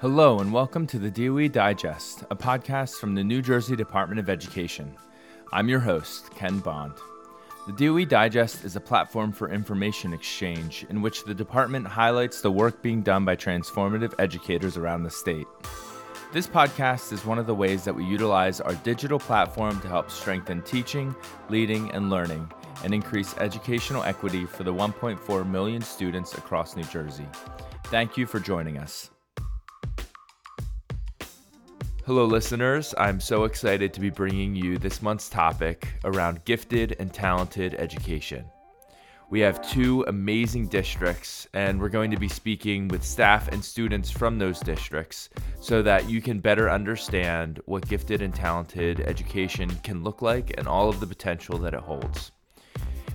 Hello, 0.00 0.38
and 0.38 0.52
welcome 0.52 0.86
to 0.86 0.96
the 0.96 1.10
DOE 1.10 1.48
Digest, 1.48 2.22
a 2.30 2.36
podcast 2.36 3.00
from 3.00 3.16
the 3.16 3.24
New 3.24 3.42
Jersey 3.42 3.74
Department 3.74 4.20
of 4.20 4.30
Education. 4.30 4.94
I'm 5.52 5.68
your 5.68 5.80
host, 5.80 6.30
Ken 6.36 6.60
Bond. 6.60 6.92
The 7.66 7.72
DOE 7.72 8.04
Digest 8.04 8.64
is 8.64 8.76
a 8.76 8.80
platform 8.80 9.32
for 9.32 9.50
information 9.50 10.12
exchange 10.12 10.86
in 10.88 11.02
which 11.02 11.24
the 11.24 11.34
department 11.34 11.84
highlights 11.84 12.40
the 12.40 12.52
work 12.52 12.80
being 12.80 13.02
done 13.02 13.24
by 13.24 13.34
transformative 13.34 14.14
educators 14.20 14.76
around 14.76 15.02
the 15.02 15.10
state. 15.10 15.48
This 16.32 16.46
podcast 16.46 17.12
is 17.12 17.24
one 17.24 17.40
of 17.40 17.48
the 17.48 17.54
ways 17.56 17.82
that 17.82 17.96
we 17.96 18.04
utilize 18.04 18.60
our 18.60 18.74
digital 18.76 19.18
platform 19.18 19.80
to 19.80 19.88
help 19.88 20.12
strengthen 20.12 20.62
teaching, 20.62 21.12
leading, 21.48 21.90
and 21.90 22.08
learning 22.08 22.48
and 22.84 22.94
increase 22.94 23.36
educational 23.38 24.04
equity 24.04 24.46
for 24.46 24.62
the 24.62 24.72
1.4 24.72 25.50
million 25.50 25.82
students 25.82 26.38
across 26.38 26.76
New 26.76 26.84
Jersey. 26.84 27.26
Thank 27.86 28.16
you 28.16 28.26
for 28.26 28.38
joining 28.38 28.78
us. 28.78 29.10
Hello, 32.08 32.24
listeners. 32.24 32.94
I'm 32.96 33.20
so 33.20 33.44
excited 33.44 33.92
to 33.92 34.00
be 34.00 34.08
bringing 34.08 34.56
you 34.56 34.78
this 34.78 35.02
month's 35.02 35.28
topic 35.28 35.92
around 36.04 36.42
gifted 36.46 36.96
and 36.98 37.12
talented 37.12 37.74
education. 37.74 38.46
We 39.28 39.40
have 39.40 39.60
two 39.60 40.06
amazing 40.08 40.68
districts, 40.68 41.46
and 41.52 41.78
we're 41.78 41.90
going 41.90 42.10
to 42.10 42.16
be 42.16 42.26
speaking 42.26 42.88
with 42.88 43.04
staff 43.04 43.48
and 43.48 43.62
students 43.62 44.10
from 44.10 44.38
those 44.38 44.58
districts 44.60 45.28
so 45.60 45.82
that 45.82 46.08
you 46.08 46.22
can 46.22 46.40
better 46.40 46.70
understand 46.70 47.60
what 47.66 47.86
gifted 47.86 48.22
and 48.22 48.34
talented 48.34 49.00
education 49.00 49.68
can 49.82 50.02
look 50.02 50.22
like 50.22 50.54
and 50.56 50.66
all 50.66 50.88
of 50.88 51.00
the 51.00 51.06
potential 51.06 51.58
that 51.58 51.74
it 51.74 51.80
holds. 51.80 52.32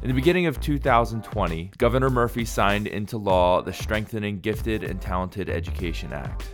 In 0.04 0.08
the 0.08 0.14
beginning 0.14 0.46
of 0.46 0.62
2020, 0.62 1.72
Governor 1.80 2.12
Murphy 2.12 2.46
signed 2.46 2.86
into 2.86 3.18
law 3.18 3.60
the 3.64 3.74
Strengthening 3.74 4.40
Gifted 4.40 4.84
and 4.84 5.02
Talented 5.02 5.50
Education 5.50 6.14
Act. 6.14 6.54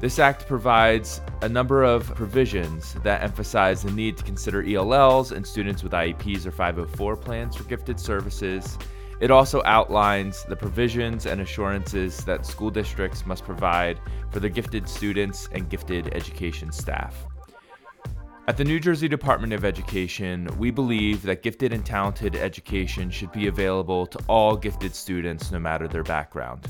This 0.00 0.20
act 0.20 0.46
provides 0.46 1.20
a 1.42 1.48
number 1.48 1.82
of 1.82 2.14
provisions 2.14 2.94
that 3.02 3.20
emphasize 3.20 3.82
the 3.82 3.90
need 3.90 4.16
to 4.16 4.22
consider 4.22 4.62
ELLs 4.62 5.32
and 5.32 5.44
students 5.44 5.82
with 5.82 5.90
IEPs 5.90 6.46
or 6.46 6.52
504 6.52 7.16
plans 7.16 7.56
for 7.56 7.64
gifted 7.64 7.98
services. 7.98 8.78
It 9.20 9.32
also 9.32 9.60
outlines 9.64 10.44
the 10.44 10.54
provisions 10.54 11.26
and 11.26 11.40
assurances 11.40 12.24
that 12.26 12.46
school 12.46 12.70
districts 12.70 13.26
must 13.26 13.42
provide 13.42 13.98
for 14.30 14.38
their 14.38 14.50
gifted 14.50 14.88
students 14.88 15.48
and 15.50 15.68
gifted 15.68 16.14
education 16.14 16.70
staff. 16.70 17.26
At 18.46 18.56
the 18.56 18.64
New 18.64 18.78
Jersey 18.78 19.08
Department 19.08 19.52
of 19.52 19.64
Education, 19.64 20.48
we 20.58 20.70
believe 20.70 21.22
that 21.22 21.42
gifted 21.42 21.72
and 21.72 21.84
talented 21.84 22.36
education 22.36 23.10
should 23.10 23.32
be 23.32 23.48
available 23.48 24.06
to 24.06 24.18
all 24.28 24.56
gifted 24.56 24.94
students 24.94 25.50
no 25.50 25.58
matter 25.58 25.88
their 25.88 26.04
background. 26.04 26.68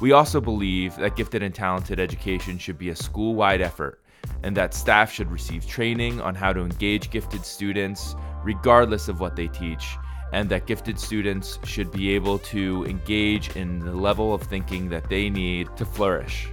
We 0.00 0.12
also 0.12 0.40
believe 0.40 0.96
that 0.96 1.16
gifted 1.16 1.42
and 1.42 1.54
talented 1.54 2.00
education 2.00 2.58
should 2.58 2.78
be 2.78 2.90
a 2.90 2.96
school 2.96 3.34
wide 3.34 3.60
effort 3.60 4.00
and 4.42 4.56
that 4.56 4.74
staff 4.74 5.10
should 5.10 5.30
receive 5.30 5.66
training 5.66 6.20
on 6.20 6.34
how 6.34 6.52
to 6.52 6.60
engage 6.60 7.10
gifted 7.10 7.44
students 7.44 8.14
regardless 8.42 9.08
of 9.08 9.20
what 9.20 9.36
they 9.36 9.48
teach, 9.48 9.96
and 10.32 10.48
that 10.50 10.66
gifted 10.66 10.98
students 10.98 11.58
should 11.64 11.90
be 11.90 12.10
able 12.14 12.38
to 12.38 12.84
engage 12.84 13.56
in 13.56 13.78
the 13.78 13.94
level 13.94 14.34
of 14.34 14.42
thinking 14.42 14.88
that 14.90 15.08
they 15.08 15.30
need 15.30 15.74
to 15.76 15.84
flourish. 15.84 16.48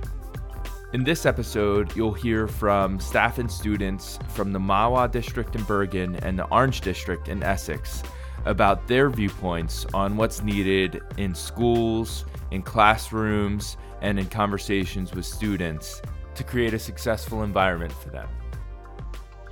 In 0.94 1.04
this 1.04 1.26
episode, 1.26 1.96
you'll 1.96 2.14
hear 2.14 2.48
from 2.48 3.00
staff 3.00 3.40
and 3.40 3.50
students 3.50 4.20
from 4.30 4.52
the 4.52 4.60
Mahwah 4.60 5.12
District 5.12 5.56
in 5.56 5.64
Bergen 5.64 6.16
and 6.18 6.38
the 6.38 6.46
Orange 6.48 6.82
District 6.82 7.28
in 7.28 7.44
Essex 7.44 8.04
about 8.46 8.88
their 8.88 9.10
viewpoints 9.10 9.86
on 9.94 10.18
what's 10.18 10.42
needed 10.42 11.02
in 11.18 11.36
schools, 11.36 12.26
in 12.52 12.62
classrooms, 12.62 13.78
and 14.02 14.20
in 14.20 14.28
conversations 14.28 15.14
with 15.14 15.26
students 15.26 16.02
to 16.36 16.44
create 16.44 16.74
a 16.74 16.80
successful 16.80 17.44
environment 17.44 17.92
for 17.92 18.10
them. 18.10 18.28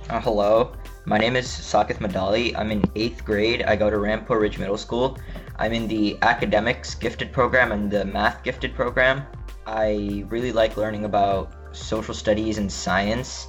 Uh, 0.08 0.20
hello, 0.20 0.72
my 1.04 1.18
name 1.18 1.36
is 1.36 1.46
Sakith 1.46 1.98
Madali. 1.98 2.56
I'm 2.56 2.70
in 2.70 2.82
eighth 2.96 3.24
grade. 3.24 3.62
I 3.62 3.76
go 3.76 3.90
to 3.90 3.98
Ramapo 3.98 4.34
Ridge 4.34 4.58
Middle 4.58 4.78
School. 4.78 5.18
I'm 5.56 5.72
in 5.72 5.86
the 5.86 6.18
academics 6.22 6.94
gifted 6.94 7.32
program 7.32 7.70
and 7.70 7.90
the 7.90 8.04
math 8.04 8.42
gifted 8.42 8.74
program. 8.74 9.22
I 9.66 10.24
really 10.28 10.52
like 10.52 10.76
learning 10.76 11.04
about 11.04 11.52
social 11.76 12.14
studies 12.14 12.58
and 12.58 12.70
science. 12.70 13.46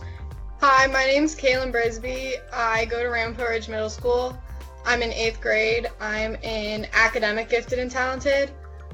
Hi, 0.59 0.85
my 0.87 1.05
name's 1.05 1.35
Kaylin 1.35 1.73
Brisby. 1.73 2.35
I 2.53 2.85
go 2.85 3.01
to 3.01 3.09
Ramapo 3.09 3.43
Ridge 3.45 3.67
Middle 3.67 3.89
School. 3.89 4.37
I'm 4.85 5.01
in 5.01 5.11
eighth 5.11 5.41
grade. 5.41 5.87
I'm 5.99 6.35
in 6.35 6.87
academic 6.93 7.49
gifted 7.49 7.79
and 7.79 7.89
talented. 7.89 8.51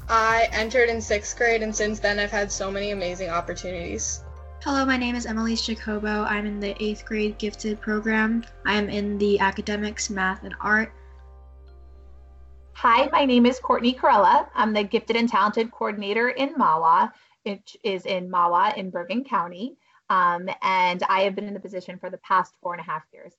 I 0.09 0.47
entered 0.53 0.88
in 0.88 1.01
sixth 1.01 1.38
grade, 1.38 1.62
and 1.62 1.75
since 1.75 2.00
then, 2.00 2.18
I've 2.18 2.31
had 2.31 2.50
so 2.50 2.72
many 2.72 2.91
amazing 2.91 3.29
opportunities. 3.29 4.23
Hello, 4.63 4.85
my 4.85 4.95
name 4.95 5.16
is 5.16 5.25
Emmylise 5.25 5.66
Jacobo. 5.66 6.23
I'm 6.23 6.45
in 6.45 6.62
the 6.62 6.81
eighth 6.81 7.03
grade 7.03 7.38
gifted 7.38 7.81
program. 7.81 8.46
I 8.66 8.75
am 8.75 8.90
in 8.90 9.17
the 9.17 9.38
academics, 9.40 10.09
math, 10.09 10.44
and 10.44 10.56
art. 10.62 10.94
Hi, 12.72 13.09
my 13.12 13.25
name 13.25 13.46
is 13.46 13.59
Courtney 13.59 13.94
Corella. 13.94 14.47
I'm 14.56 14.72
the 14.72 14.84
gifted 14.84 15.17
and 15.17 15.28
talented 15.28 15.72
coordinator 15.72 16.29
in 16.29 16.53
Mahwah, 16.56 17.12
which 17.44 17.75
is 17.84 18.06
in 18.06 18.29
Mahwah 18.29 18.78
in 18.78 18.90
Bergen 18.90 19.25
County. 19.25 19.75
Um, 20.09 20.50
and 20.62 21.03
I 21.09 21.22
have 21.22 21.35
been 21.35 21.50
in 21.50 21.53
the 21.53 21.59
position 21.59 22.00
for 22.00 22.09
the 22.09 22.19
past 22.19 22.53
four 22.62 22.73
and 22.73 22.79
a 22.79 22.85
half 22.85 23.03
years. 23.12 23.34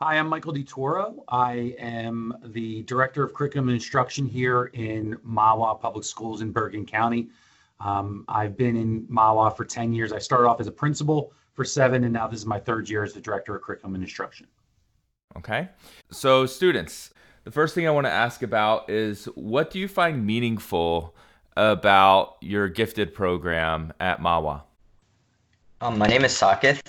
Hi, 0.00 0.16
I'm 0.16 0.28
Michael 0.28 0.54
DiToro. 0.54 1.24
I 1.28 1.74
am 1.76 2.32
the 2.44 2.84
Director 2.84 3.24
of 3.24 3.34
Curriculum 3.34 3.66
and 3.68 3.74
Instruction 3.74 4.26
here 4.26 4.66
in 4.66 5.18
Mahwah 5.26 5.80
Public 5.80 6.04
Schools 6.04 6.40
in 6.40 6.52
Bergen 6.52 6.86
County. 6.86 7.30
Um, 7.80 8.24
I've 8.28 8.56
been 8.56 8.76
in 8.76 9.08
Mahwah 9.08 9.56
for 9.56 9.64
10 9.64 9.92
years. 9.92 10.12
I 10.12 10.20
started 10.20 10.46
off 10.46 10.60
as 10.60 10.68
a 10.68 10.70
principal 10.70 11.32
for 11.52 11.64
seven, 11.64 12.04
and 12.04 12.12
now 12.12 12.28
this 12.28 12.38
is 12.38 12.46
my 12.46 12.60
third 12.60 12.88
year 12.88 13.02
as 13.02 13.12
the 13.12 13.20
Director 13.20 13.56
of 13.56 13.62
Curriculum 13.62 13.96
and 13.96 14.04
Instruction. 14.04 14.46
Okay. 15.36 15.68
So, 16.12 16.46
students, 16.46 17.12
the 17.42 17.50
first 17.50 17.74
thing 17.74 17.88
I 17.88 17.90
want 17.90 18.06
to 18.06 18.12
ask 18.12 18.44
about 18.44 18.88
is 18.88 19.24
what 19.34 19.72
do 19.72 19.80
you 19.80 19.88
find 19.88 20.24
meaningful 20.24 21.16
about 21.56 22.36
your 22.40 22.68
gifted 22.68 23.14
program 23.14 23.92
at 23.98 24.20
Mahwah? 24.20 24.62
Um, 25.80 25.98
my 25.98 26.06
name 26.06 26.24
is 26.24 26.32
Sakith. 26.32 26.82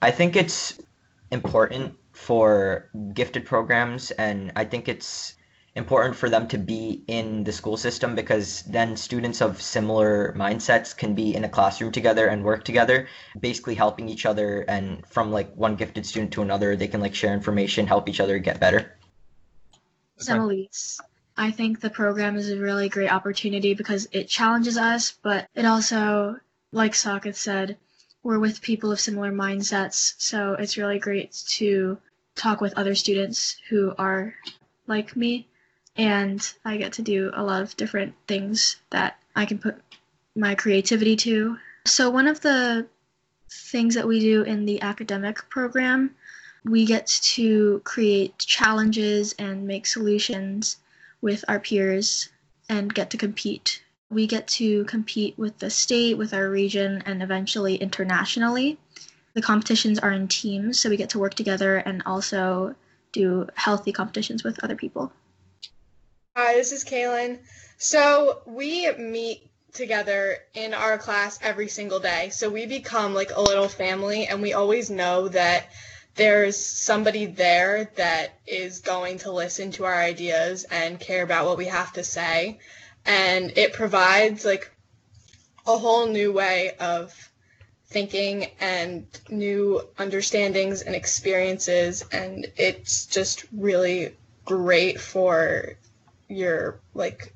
I 0.00 0.10
think 0.10 0.36
it's 0.36 0.80
important 1.30 1.94
for 2.16 2.90
gifted 3.12 3.44
programs, 3.44 4.10
and 4.10 4.50
I 4.56 4.64
think 4.64 4.88
it's 4.88 5.34
important 5.74 6.16
for 6.16 6.30
them 6.30 6.48
to 6.48 6.56
be 6.58 7.04
in 7.06 7.44
the 7.44 7.52
school 7.52 7.76
system 7.76 8.14
because 8.14 8.62
then 8.62 8.96
students 8.96 9.42
of 9.42 9.60
similar 9.60 10.32
mindsets 10.32 10.96
can 10.96 11.14
be 11.14 11.34
in 11.34 11.44
a 11.44 11.48
classroom 11.48 11.92
together 11.92 12.26
and 12.26 12.42
work 12.42 12.64
together 12.64 13.06
basically 13.38 13.74
helping 13.74 14.08
each 14.08 14.24
other 14.24 14.62
and 14.62 15.06
from 15.06 15.30
like 15.30 15.54
one 15.54 15.76
gifted 15.76 16.06
student 16.06 16.32
to 16.32 16.40
another 16.40 16.76
they 16.76 16.88
can 16.88 17.02
like 17.02 17.14
share 17.14 17.34
information 17.34 17.86
help 17.86 18.08
each 18.08 18.20
other 18.20 18.38
get 18.38 18.58
better 18.58 18.96
Elise. 20.28 20.98
I 21.36 21.50
think 21.50 21.80
the 21.80 21.90
program 21.90 22.36
is 22.36 22.50
a 22.50 22.56
really 22.56 22.88
great 22.88 23.12
opportunity 23.12 23.74
because 23.74 24.08
it 24.12 24.28
challenges 24.28 24.78
us, 24.78 25.12
but 25.22 25.46
it 25.54 25.66
also, 25.66 26.40
like 26.72 26.92
Sakith 26.92 27.36
said, 27.36 27.76
we're 28.26 28.40
with 28.40 28.60
people 28.60 28.90
of 28.90 28.98
similar 28.98 29.30
mindsets, 29.30 30.14
so 30.18 30.54
it's 30.54 30.76
really 30.76 30.98
great 30.98 31.32
to 31.46 31.96
talk 32.34 32.60
with 32.60 32.76
other 32.76 32.96
students 32.96 33.56
who 33.68 33.94
are 33.98 34.34
like 34.88 35.14
me 35.14 35.46
and 35.96 36.52
I 36.64 36.76
get 36.76 36.92
to 36.94 37.02
do 37.02 37.30
a 37.34 37.44
lot 37.44 37.62
of 37.62 37.76
different 37.76 38.14
things 38.26 38.78
that 38.90 39.22
I 39.36 39.46
can 39.46 39.58
put 39.58 39.76
my 40.34 40.56
creativity 40.56 41.14
to. 41.18 41.56
So, 41.84 42.10
one 42.10 42.26
of 42.26 42.40
the 42.40 42.88
things 43.48 43.94
that 43.94 44.08
we 44.08 44.18
do 44.18 44.42
in 44.42 44.66
the 44.66 44.82
academic 44.82 45.48
program, 45.48 46.16
we 46.64 46.84
get 46.84 47.06
to 47.36 47.80
create 47.84 48.36
challenges 48.38 49.36
and 49.38 49.68
make 49.68 49.86
solutions 49.86 50.78
with 51.20 51.44
our 51.46 51.60
peers 51.60 52.28
and 52.68 52.92
get 52.92 53.10
to 53.10 53.16
compete. 53.16 53.84
We 54.10 54.26
get 54.26 54.46
to 54.48 54.84
compete 54.84 55.36
with 55.36 55.58
the 55.58 55.70
state, 55.70 56.16
with 56.16 56.32
our 56.32 56.48
region, 56.48 57.02
and 57.06 57.22
eventually 57.22 57.74
internationally. 57.76 58.78
The 59.34 59.42
competitions 59.42 59.98
are 59.98 60.12
in 60.12 60.28
teams, 60.28 60.78
so 60.80 60.88
we 60.88 60.96
get 60.96 61.10
to 61.10 61.18
work 61.18 61.34
together 61.34 61.76
and 61.76 62.02
also 62.06 62.74
do 63.12 63.48
healthy 63.54 63.92
competitions 63.92 64.44
with 64.44 64.62
other 64.62 64.76
people. 64.76 65.12
Hi, 66.36 66.54
this 66.54 66.72
is 66.72 66.84
Kaylin. 66.84 67.38
So 67.78 68.42
we 68.46 68.92
meet 68.92 69.50
together 69.72 70.38
in 70.54 70.72
our 70.72 70.98
class 70.98 71.38
every 71.42 71.68
single 71.68 72.00
day. 72.00 72.30
So 72.30 72.48
we 72.48 72.66
become 72.66 73.12
like 73.12 73.30
a 73.34 73.40
little 73.40 73.68
family, 73.68 74.26
and 74.26 74.40
we 74.40 74.52
always 74.52 74.88
know 74.88 75.28
that 75.28 75.68
there's 76.14 76.56
somebody 76.56 77.26
there 77.26 77.90
that 77.96 78.38
is 78.46 78.80
going 78.80 79.18
to 79.18 79.32
listen 79.32 79.70
to 79.72 79.84
our 79.84 79.94
ideas 79.94 80.64
and 80.64 80.98
care 80.98 81.22
about 81.22 81.44
what 81.46 81.58
we 81.58 81.66
have 81.66 81.92
to 81.94 82.04
say. 82.04 82.58
And 83.06 83.56
it 83.56 83.72
provides 83.72 84.44
like 84.44 84.70
a 85.66 85.78
whole 85.78 86.06
new 86.06 86.32
way 86.32 86.72
of 86.80 87.30
thinking 87.86 88.50
and 88.60 89.06
new 89.30 89.82
understandings 89.98 90.82
and 90.82 90.94
experiences. 90.94 92.04
And 92.12 92.46
it's 92.56 93.06
just 93.06 93.46
really 93.52 94.16
great 94.44 95.00
for 95.00 95.76
your 96.28 96.80
like 96.94 97.32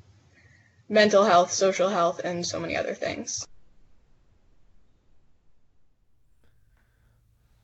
mental 0.88 1.24
health, 1.24 1.52
social 1.52 1.88
health, 1.88 2.20
and 2.22 2.44
so 2.44 2.58
many 2.58 2.76
other 2.76 2.94
things. 2.94 3.46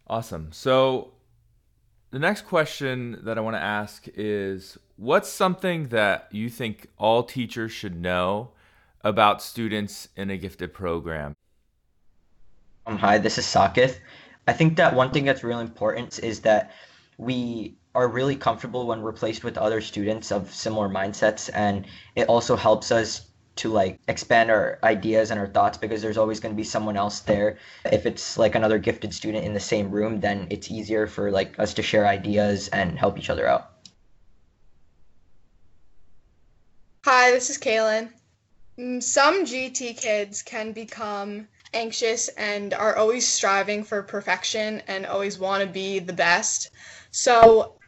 Awesome. 0.09 0.53
So, 0.53 1.13
the 2.13 2.21
next 2.21 2.43
question 2.43 3.19
that 3.25 3.37
I 3.37 3.41
want 3.41 3.57
to 3.57 3.63
ask 3.63 4.07
is 4.15 4.79
what's 4.97 5.29
something 5.29 5.89
that 5.89 6.29
you 6.31 6.49
think 6.49 6.89
all 6.99 7.23
teachers 7.23 7.73
should 7.73 8.01
know 8.01 8.51
about 9.03 9.43
students 9.43 10.09
in 10.17 10.31
a 10.31 10.37
gifted 10.37 10.73
program? 10.73 11.35
Um, 12.87 12.99
hi, 12.99 13.19
this 13.19 13.39
is 13.39 13.45
Sakith. 13.45 13.99
I 14.49 14.53
think 14.53 14.77
that 14.77 14.95
one 14.95 15.11
thing 15.11 15.25
that's 15.25 15.45
really 15.45 15.63
important 15.63 16.19
is 16.23 16.41
that 16.41 16.73
we 17.19 17.77
are 17.95 18.09
really 18.09 18.37
comfortable 18.37 18.87
when 18.87 19.03
we're 19.03 19.13
placed 19.13 19.43
with 19.43 19.57
other 19.59 19.81
students 19.81 20.31
of 20.31 20.53
similar 20.53 20.89
mindsets 20.89 21.51
and 21.55 21.87
it 22.15 22.29
also 22.29 22.55
helps 22.55 22.93
us 22.93 23.31
to 23.57 23.71
like 23.71 23.99
expand 24.07 24.51
our 24.51 24.79
ideas 24.83 25.31
and 25.31 25.41
our 25.41 25.47
thoughts 25.47 25.79
because 25.79 26.03
there's 26.03 26.19
always 26.19 26.39
going 26.39 26.55
to 26.55 26.57
be 26.57 26.63
someone 26.63 26.95
else 26.95 27.21
there 27.21 27.57
if 27.91 28.05
it's 28.05 28.37
like 28.37 28.55
another 28.55 28.79
gifted 28.79 29.15
student 29.15 29.47
in 29.47 29.55
the 29.55 29.61
same 29.61 29.91
room 29.91 30.21
then 30.21 30.47
it's 30.51 30.71
easier 30.71 31.07
for 31.07 31.31
like 31.31 31.59
us 31.59 31.73
to 31.73 31.83
share 31.83 32.07
ideas 32.07 32.69
and 32.69 32.99
help 32.99 33.19
each 33.19 33.31
other 33.31 33.49
out 33.49 33.76
hi 37.09 37.31
this 37.31 37.51
is 37.51 37.59
kaylin 37.59 38.09
mm, 38.77 39.01
some 39.01 39.45
gt 39.45 39.97
kids 39.97 40.43
can 40.43 40.73
become 40.73 41.47
anxious 41.73 42.27
and 42.31 42.75
are 42.75 42.97
always 42.97 43.25
striving 43.25 43.85
for 43.85 44.03
perfection 44.03 44.83
and 44.89 45.07
always 45.07 45.39
want 45.39 45.63
to 45.63 45.69
be 45.69 46.01
the 46.01 46.13
best 46.13 46.73
so 47.13 47.79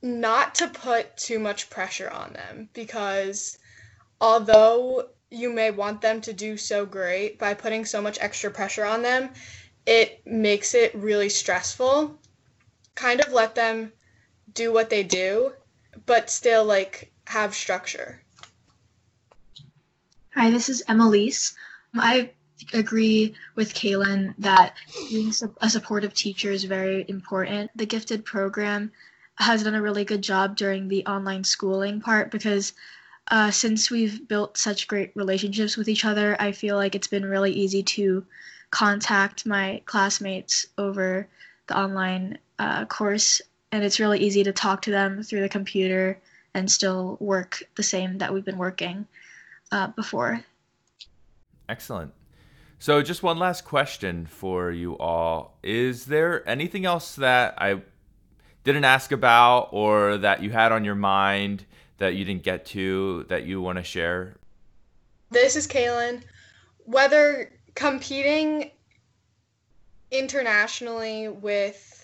not 0.00 0.54
to 0.54 0.66
put 0.66 1.14
too 1.14 1.38
much 1.38 1.68
pressure 1.68 2.08
on 2.08 2.32
them 2.32 2.66
because 2.72 3.58
although 4.18 5.10
you 5.28 5.52
may 5.52 5.70
want 5.70 6.00
them 6.00 6.22
to 6.22 6.32
do 6.32 6.56
so 6.56 6.86
great 6.86 7.38
by 7.38 7.52
putting 7.52 7.84
so 7.84 8.00
much 8.00 8.16
extra 8.18 8.50
pressure 8.50 8.86
on 8.86 9.02
them, 9.02 9.28
it 9.84 10.26
makes 10.26 10.72
it 10.74 10.94
really 10.94 11.28
stressful. 11.28 12.18
Kind 12.94 13.20
of 13.20 13.30
let 13.30 13.54
them 13.54 13.92
do 14.54 14.72
what 14.72 14.88
they 14.88 15.02
do, 15.02 15.52
but 16.06 16.30
still 16.30 16.64
like 16.64 17.12
have 17.26 17.54
structure. 17.54 18.23
Hi, 20.36 20.50
this 20.50 20.68
is 20.68 20.82
Emmylise. 20.88 21.54
I 21.94 22.32
agree 22.72 23.36
with 23.54 23.72
Kaylin 23.72 24.34
that 24.38 24.74
being 25.08 25.32
a 25.60 25.70
supportive 25.70 26.12
teacher 26.12 26.50
is 26.50 26.64
very 26.64 27.04
important. 27.06 27.70
The 27.76 27.86
gifted 27.86 28.24
program 28.24 28.90
has 29.36 29.62
done 29.62 29.76
a 29.76 29.80
really 29.80 30.04
good 30.04 30.22
job 30.22 30.56
during 30.56 30.88
the 30.88 31.06
online 31.06 31.44
schooling 31.44 32.00
part 32.00 32.32
because 32.32 32.72
uh, 33.28 33.52
since 33.52 33.92
we've 33.92 34.26
built 34.26 34.58
such 34.58 34.88
great 34.88 35.12
relationships 35.14 35.76
with 35.76 35.88
each 35.88 36.04
other, 36.04 36.36
I 36.40 36.50
feel 36.50 36.74
like 36.74 36.96
it's 36.96 37.06
been 37.06 37.24
really 37.24 37.52
easy 37.52 37.84
to 37.84 38.26
contact 38.72 39.46
my 39.46 39.82
classmates 39.84 40.66
over 40.76 41.28
the 41.68 41.78
online 41.78 42.38
uh, 42.58 42.86
course, 42.86 43.40
and 43.70 43.84
it's 43.84 44.00
really 44.00 44.18
easy 44.18 44.42
to 44.42 44.52
talk 44.52 44.82
to 44.82 44.90
them 44.90 45.22
through 45.22 45.42
the 45.42 45.48
computer 45.48 46.18
and 46.54 46.68
still 46.68 47.18
work 47.20 47.62
the 47.76 47.84
same 47.84 48.18
that 48.18 48.34
we've 48.34 48.44
been 48.44 48.58
working 48.58 49.06
uh, 49.74 49.88
before. 49.88 50.40
Excellent. 51.68 52.12
So, 52.78 53.02
just 53.02 53.22
one 53.22 53.38
last 53.38 53.64
question 53.64 54.26
for 54.26 54.70
you 54.70 54.96
all. 54.98 55.58
Is 55.62 56.06
there 56.06 56.48
anything 56.48 56.84
else 56.84 57.16
that 57.16 57.54
I 57.58 57.82
didn't 58.62 58.84
ask 58.84 59.10
about 59.10 59.70
or 59.72 60.18
that 60.18 60.42
you 60.42 60.50
had 60.50 60.70
on 60.70 60.84
your 60.84 60.94
mind 60.94 61.64
that 61.98 62.14
you 62.14 62.24
didn't 62.24 62.42
get 62.42 62.66
to 62.66 63.24
that 63.28 63.44
you 63.44 63.60
want 63.60 63.78
to 63.78 63.84
share? 63.84 64.36
This 65.30 65.56
is 65.56 65.66
Kaylin. 65.66 66.22
Whether 66.84 67.50
competing 67.74 68.70
internationally 70.10 71.28
with 71.28 72.03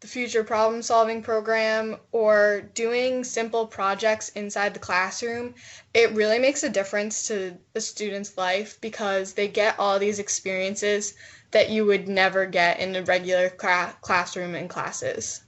the 0.00 0.06
future 0.06 0.44
problem 0.44 0.82
solving 0.82 1.22
program 1.22 1.96
or 2.12 2.60
doing 2.74 3.24
simple 3.24 3.66
projects 3.66 4.28
inside 4.30 4.74
the 4.74 4.80
classroom, 4.80 5.54
it 5.94 6.12
really 6.12 6.38
makes 6.38 6.62
a 6.62 6.68
difference 6.68 7.26
to 7.28 7.56
the 7.72 7.80
student's 7.80 8.36
life 8.36 8.78
because 8.80 9.32
they 9.32 9.48
get 9.48 9.78
all 9.78 9.98
these 9.98 10.18
experiences 10.18 11.14
that 11.50 11.70
you 11.70 11.86
would 11.86 12.08
never 12.08 12.44
get 12.44 12.78
in 12.78 12.94
a 12.94 13.02
regular 13.04 13.50
cl- 13.58 13.94
classroom 14.02 14.54
and 14.54 14.68
classes. 14.68 15.42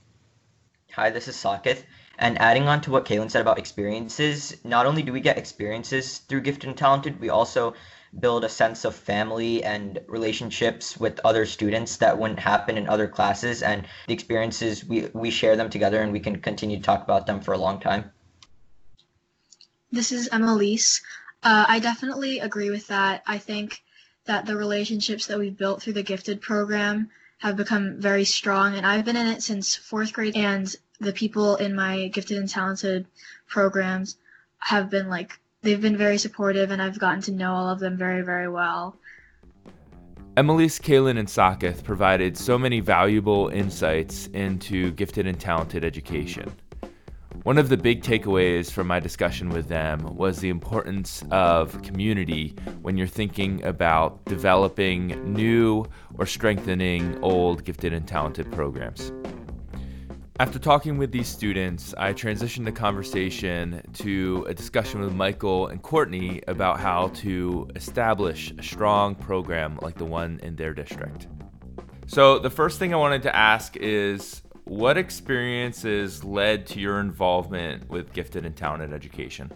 Hi, 0.93 1.11
this 1.11 1.27
is 1.27 1.35
Sakith. 1.35 1.83
And 2.17 2.37
adding 2.41 2.67
on 2.67 2.81
to 2.81 2.91
what 2.91 3.05
Kaylin 3.05 3.31
said 3.31 3.41
about 3.41 3.59
experiences, 3.59 4.57
not 4.65 4.85
only 4.85 5.03
do 5.03 5.13
we 5.13 5.21
get 5.21 5.37
experiences 5.37 6.17
through 6.17 6.41
Gifted 6.41 6.67
and 6.67 6.77
Talented, 6.77 7.19
we 7.19 7.29
also 7.29 7.75
build 8.17 8.43
a 8.43 8.49
sense 8.49 8.85
of 8.85 8.95
family 8.95 9.63
and 9.63 9.99
relationships 10.07 10.97
with 10.97 11.19
other 11.23 11.45
students 11.45 11.97
that 11.97 12.17
wouldn't 12.17 12.39
happen 12.39 12.77
in 12.77 12.87
other 12.87 13.07
classes. 13.07 13.61
And 13.61 13.85
the 14.07 14.13
experiences, 14.13 14.85
we, 14.85 15.09
we 15.13 15.29
share 15.29 15.55
them 15.55 15.69
together 15.69 16.01
and 16.01 16.11
we 16.11 16.19
can 16.19 16.41
continue 16.41 16.77
to 16.77 16.83
talk 16.83 17.03
about 17.03 17.27
them 17.27 17.41
for 17.41 17.53
a 17.53 17.57
long 17.57 17.79
time. 17.79 18.11
This 19.91 20.11
is 20.11 20.29
Emmylise. 20.29 21.01
Uh, 21.43 21.65
I 21.67 21.79
definitely 21.79 22.39
agree 22.39 22.69
with 22.69 22.87
that. 22.87 23.23
I 23.25 23.37
think 23.37 23.81
that 24.25 24.45
the 24.45 24.55
relationships 24.55 25.27
that 25.27 25.39
we've 25.39 25.57
built 25.57 25.81
through 25.81 25.93
the 25.93 26.03
Gifted 26.03 26.41
program 26.41 27.09
have 27.39 27.55
become 27.55 27.99
very 27.99 28.25
strong, 28.25 28.75
and 28.75 28.85
I've 28.85 29.05
been 29.05 29.15
in 29.15 29.27
it 29.27 29.41
since 29.41 29.75
fourth 29.75 30.11
grade. 30.13 30.35
And 30.35 30.73
the 30.99 31.13
people 31.13 31.55
in 31.55 31.73
my 31.73 32.09
gifted 32.09 32.37
and 32.37 32.49
talented 32.49 33.07
programs 33.47 34.17
have 34.59 34.89
been 34.89 35.09
like 35.09 35.39
they've 35.61 35.81
been 35.81 35.97
very 35.97 36.17
supportive 36.17 36.71
and 36.71 36.81
I've 36.81 36.99
gotten 36.99 37.21
to 37.23 37.31
know 37.31 37.53
all 37.53 37.69
of 37.69 37.79
them 37.79 37.97
very, 37.97 38.21
very 38.21 38.49
well. 38.49 38.97
Emmylise, 40.37 40.79
Kaylin, 40.79 41.17
and 41.17 41.27
Sakith 41.27 41.83
provided 41.83 42.37
so 42.37 42.57
many 42.57 42.79
valuable 42.79 43.49
insights 43.49 44.27
into 44.27 44.91
gifted 44.91 45.27
and 45.27 45.39
talented 45.39 45.83
education. 45.83 46.49
One 47.43 47.57
of 47.57 47.69
the 47.69 47.77
big 47.77 48.03
takeaways 48.03 48.71
from 48.71 48.87
my 48.87 48.99
discussion 48.99 49.49
with 49.49 49.67
them 49.67 50.15
was 50.15 50.39
the 50.39 50.49
importance 50.49 51.23
of 51.31 51.81
community 51.81 52.55
when 52.81 52.97
you're 52.97 53.07
thinking 53.07 53.63
about 53.65 54.23
developing 54.25 55.33
new 55.33 55.85
or 56.17 56.25
strengthening 56.25 57.21
old 57.21 57.65
gifted 57.65 57.91
and 57.93 58.07
talented 58.07 58.51
programs. 58.51 59.11
After 60.39 60.57
talking 60.57 60.97
with 60.97 61.11
these 61.11 61.27
students, 61.27 61.93
I 61.97 62.13
transitioned 62.13 62.63
the 62.63 62.71
conversation 62.71 63.81
to 63.95 64.45
a 64.47 64.53
discussion 64.53 65.01
with 65.01 65.13
Michael 65.13 65.67
and 65.67 65.81
Courtney 65.81 66.41
about 66.47 66.79
how 66.79 67.09
to 67.15 67.67
establish 67.75 68.53
a 68.57 68.63
strong 68.63 69.15
program 69.15 69.77
like 69.81 69.97
the 69.97 70.05
one 70.05 70.39
in 70.41 70.55
their 70.55 70.73
district. 70.73 71.27
So, 72.07 72.39
the 72.39 72.49
first 72.49 72.79
thing 72.79 72.93
I 72.93 72.97
wanted 72.97 73.21
to 73.23 73.35
ask 73.35 73.75
is 73.75 74.41
what 74.63 74.97
experiences 74.97 76.23
led 76.23 76.65
to 76.67 76.79
your 76.79 77.01
involvement 77.01 77.89
with 77.89 78.13
gifted 78.13 78.45
and 78.45 78.55
talented 78.55 78.93
education? 78.93 79.51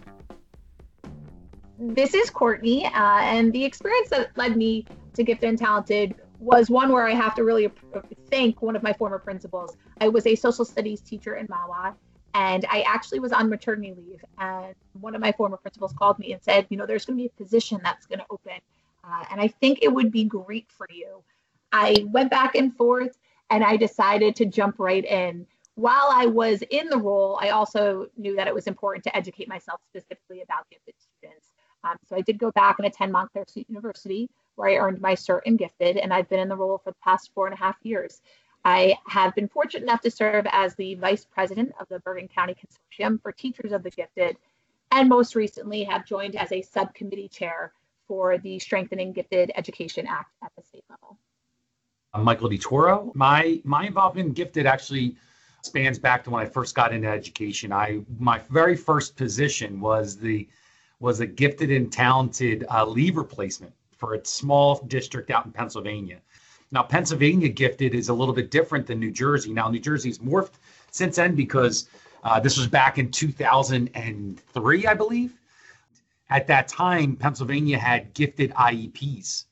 This 1.78 2.12
is 2.12 2.28
Courtney, 2.28 2.84
uh, 2.84 2.90
and 2.90 3.54
the 3.54 3.64
experience 3.64 4.10
that 4.10 4.36
led 4.36 4.58
me 4.58 4.84
to 5.14 5.24
gifted 5.24 5.48
and 5.48 5.58
talented 5.58 6.14
was 6.44 6.68
one 6.68 6.92
where 6.92 7.06
I 7.06 7.14
have 7.14 7.34
to 7.36 7.44
really 7.44 7.70
thank 8.30 8.60
one 8.60 8.76
of 8.76 8.82
my 8.82 8.92
former 8.92 9.18
principals. 9.18 9.76
I 10.00 10.08
was 10.08 10.26
a 10.26 10.34
social 10.34 10.64
studies 10.64 11.00
teacher 11.00 11.36
in 11.36 11.46
Mahwah, 11.48 11.94
and 12.34 12.66
I 12.70 12.82
actually 12.82 13.20
was 13.20 13.32
on 13.32 13.48
maternity 13.48 13.94
leave. 13.96 14.22
And 14.38 14.74
one 15.00 15.14
of 15.14 15.22
my 15.22 15.32
former 15.32 15.56
principals 15.56 15.94
called 15.94 16.18
me 16.18 16.34
and 16.34 16.42
said, 16.42 16.66
you 16.68 16.76
know, 16.76 16.84
there's 16.84 17.06
going 17.06 17.16
to 17.16 17.22
be 17.22 17.30
a 17.34 17.42
position 17.42 17.80
that's 17.82 18.06
going 18.06 18.18
to 18.18 18.26
open, 18.30 18.58
uh, 19.02 19.24
and 19.30 19.40
I 19.40 19.48
think 19.48 19.78
it 19.82 19.92
would 19.92 20.12
be 20.12 20.24
great 20.24 20.66
for 20.70 20.86
you. 20.92 21.22
I 21.72 22.06
went 22.10 22.30
back 22.30 22.54
and 22.54 22.76
forth, 22.76 23.18
and 23.50 23.64
I 23.64 23.76
decided 23.76 24.36
to 24.36 24.44
jump 24.44 24.76
right 24.78 25.04
in. 25.04 25.46
While 25.76 26.08
I 26.10 26.26
was 26.26 26.62
in 26.70 26.88
the 26.88 26.98
role, 26.98 27.38
I 27.42 27.48
also 27.48 28.06
knew 28.16 28.36
that 28.36 28.46
it 28.46 28.54
was 28.54 28.68
important 28.68 29.02
to 29.04 29.16
educate 29.16 29.48
myself 29.48 29.80
specifically 29.88 30.42
about 30.42 30.66
students. 30.66 31.08
Um, 31.84 31.96
so 32.08 32.16
I 32.16 32.22
did 32.22 32.38
go 32.38 32.50
back 32.52 32.76
and 32.78 32.86
attend 32.86 33.12
Montclair 33.12 33.44
State 33.46 33.68
University, 33.68 34.30
where 34.56 34.70
I 34.70 34.76
earned 34.76 35.00
my 35.00 35.14
cert 35.14 35.40
in 35.44 35.56
gifted, 35.56 35.98
and 35.98 36.12
I've 36.12 36.28
been 36.28 36.40
in 36.40 36.48
the 36.48 36.56
role 36.56 36.78
for 36.78 36.90
the 36.90 36.96
past 37.04 37.30
four 37.34 37.46
and 37.46 37.54
a 37.54 37.58
half 37.58 37.76
years. 37.82 38.22
I 38.64 38.96
have 39.06 39.34
been 39.34 39.48
fortunate 39.48 39.82
enough 39.82 40.00
to 40.00 40.10
serve 40.10 40.46
as 40.50 40.74
the 40.74 40.94
vice 40.94 41.26
president 41.26 41.72
of 41.78 41.86
the 41.88 41.98
Bergen 42.00 42.28
County 42.28 42.54
Consortium 42.54 43.20
for 43.20 43.30
Teachers 43.30 43.72
of 43.72 43.82
the 43.82 43.90
Gifted, 43.90 44.38
and 44.90 45.08
most 45.08 45.34
recently 45.34 45.84
have 45.84 46.06
joined 46.06 46.36
as 46.36 46.50
a 46.52 46.62
subcommittee 46.62 47.28
chair 47.28 47.72
for 48.08 48.38
the 48.38 48.58
Strengthening 48.58 49.12
Gifted 49.12 49.52
Education 49.54 50.06
Act 50.06 50.32
at 50.42 50.52
the 50.56 50.62
state 50.62 50.84
level. 50.88 51.18
I'm 52.14 52.24
Michael 52.24 52.48
DiToro. 52.48 53.14
My 53.14 53.60
my 53.64 53.86
involvement 53.86 54.28
in 54.28 54.32
Gifted 54.34 54.66
actually 54.66 55.16
spans 55.62 55.98
back 55.98 56.22
to 56.24 56.30
when 56.30 56.46
I 56.46 56.48
first 56.48 56.74
got 56.74 56.94
into 56.94 57.08
education. 57.08 57.72
I 57.72 58.00
my 58.18 58.38
very 58.50 58.76
first 58.76 59.16
position 59.16 59.80
was 59.80 60.16
the 60.16 60.48
was 61.00 61.20
a 61.20 61.26
gifted 61.26 61.70
and 61.70 61.92
talented 61.92 62.64
uh, 62.70 62.84
leave 62.84 63.16
replacement 63.16 63.72
for 63.96 64.14
a 64.14 64.24
small 64.24 64.80
district 64.86 65.30
out 65.30 65.44
in 65.44 65.52
Pennsylvania. 65.52 66.18
Now, 66.70 66.82
Pennsylvania 66.82 67.48
gifted 67.48 67.94
is 67.94 68.08
a 68.08 68.14
little 68.14 68.34
bit 68.34 68.50
different 68.50 68.86
than 68.86 68.98
New 68.98 69.10
Jersey. 69.10 69.52
Now, 69.52 69.68
New 69.68 69.78
Jersey's 69.78 70.18
morphed 70.18 70.54
since 70.90 71.16
then 71.16 71.34
because 71.34 71.88
uh, 72.24 72.40
this 72.40 72.56
was 72.56 72.66
back 72.66 72.98
in 72.98 73.10
2003, 73.10 74.86
I 74.86 74.94
believe. 74.94 75.38
at 76.30 76.46
that 76.46 76.66
time, 76.68 77.16
Pennsylvania 77.16 77.78
had 77.78 78.12
gifted 78.14 78.50
IEPs. 78.54 79.44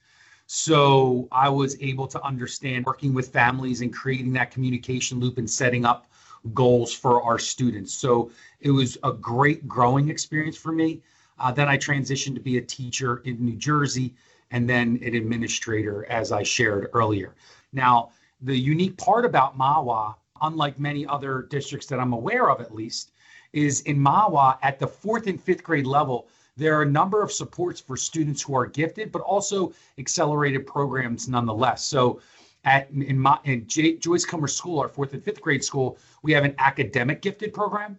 So 0.46 1.28
I 1.30 1.49
was 1.49 1.80
able 1.80 2.06
to 2.08 2.22
understand 2.25 2.87
working 2.87 3.14
with 3.14 3.28
families 3.28 3.82
and 3.82 3.92
creating 3.92 4.32
that 4.34 4.50
communication 4.50 5.20
loop 5.20 5.38
and 5.38 5.49
setting 5.49 5.84
up 5.84 6.11
goals 6.54 6.92
for 6.92 7.22
our 7.22 7.38
students. 7.38 7.94
So 7.94 8.30
it 8.61 8.70
was 8.70 8.99
a 9.04 9.12
great 9.12 9.68
growing 9.68 10.08
experience 10.08 10.56
for 10.56 10.72
me. 10.72 11.02
Uh, 11.42 11.50
then 11.50 11.68
I 11.68 11.76
transitioned 11.76 12.34
to 12.37 12.40
be 12.40 12.56
a 12.58 12.62
teacher 12.62 13.18
in 13.25 13.44
New 13.44 13.56
Jersey 13.56 14.14
and 14.52 14.70
then 14.70 15.00
an 15.02 15.14
administrator, 15.14 16.06
as 16.08 16.30
I 16.30 16.44
shared 16.44 16.88
earlier. 16.92 17.34
Now, 17.72 18.11
the 18.42 18.56
unique 18.56 18.96
part 18.96 19.25
about 19.25 19.58
Mahwah, 19.58 20.14
unlike 20.40 20.78
many 20.78 21.04
other 21.06 21.42
districts 21.50 21.88
that 21.88 21.99
I'm 21.99 22.12
aware 22.12 22.49
of 22.49 22.61
at 22.61 22.75
least, 22.75 23.11
is 23.52 23.80
in 23.82 23.99
Mahwah 23.99 24.56
at 24.62 24.78
the 24.78 24.87
fourth 24.87 25.26
and 25.26 25.40
fifth 25.40 25.64
grade 25.64 25.87
level, 25.87 26.28
there 26.56 26.78
are 26.78 26.82
a 26.82 26.90
number 26.90 27.22
of 27.22 27.32
supports 27.32 27.80
for 27.80 27.96
students 27.96 28.42
who 28.42 28.54
are 28.54 28.66
gifted, 28.66 29.11
but 29.11 29.22
also 29.22 29.72
accelerated 29.99 30.66
programs 30.66 31.28
nonetheless. 31.28 31.82
So 31.84 32.20
at 32.64 32.88
in, 32.90 33.18
my, 33.18 33.38
in 33.44 33.66
J, 33.66 33.96
Joyce 33.96 34.25
Kilmer 34.25 34.46
School, 34.46 34.78
our 34.80 34.88
fourth 34.88 35.12
and 35.12 35.25
fifth 35.25 35.40
grade 35.40 35.64
school, 35.64 35.99
we 36.22 36.32
have 36.32 36.44
an 36.44 36.54
academic 36.58 37.20
gifted 37.20 37.52
program. 37.52 37.99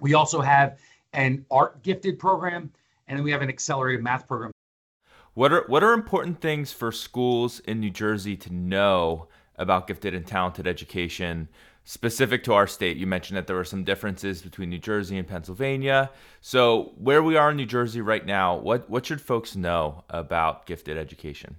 We 0.00 0.14
also 0.14 0.40
have 0.40 0.78
an 1.12 1.44
art 1.50 1.82
gifted 1.82 2.18
program, 2.18 2.70
and 3.08 3.18
then 3.18 3.24
we 3.24 3.30
have 3.32 3.42
an 3.42 3.48
accelerated 3.48 4.02
math 4.02 4.26
program. 4.26 4.52
What 5.34 5.52
are 5.52 5.64
what 5.68 5.82
are 5.82 5.92
important 5.92 6.40
things 6.40 6.72
for 6.72 6.90
schools 6.92 7.60
in 7.60 7.80
New 7.80 7.90
Jersey 7.90 8.36
to 8.36 8.52
know 8.52 9.28
about 9.56 9.86
gifted 9.86 10.14
and 10.14 10.26
talented 10.26 10.66
education 10.66 11.48
specific 11.84 12.42
to 12.44 12.52
our 12.52 12.66
state? 12.66 12.96
You 12.96 13.06
mentioned 13.06 13.36
that 13.36 13.46
there 13.46 13.56
were 13.56 13.64
some 13.64 13.84
differences 13.84 14.42
between 14.42 14.70
New 14.70 14.78
Jersey 14.78 15.18
and 15.18 15.26
Pennsylvania. 15.26 16.10
So, 16.40 16.94
where 16.98 17.22
we 17.22 17.36
are 17.36 17.50
in 17.50 17.56
New 17.56 17.66
Jersey 17.66 18.00
right 18.00 18.26
now, 18.26 18.56
what 18.56 18.90
what 18.90 19.06
should 19.06 19.20
folks 19.20 19.54
know 19.54 20.04
about 20.10 20.66
gifted 20.66 20.98
education? 20.98 21.56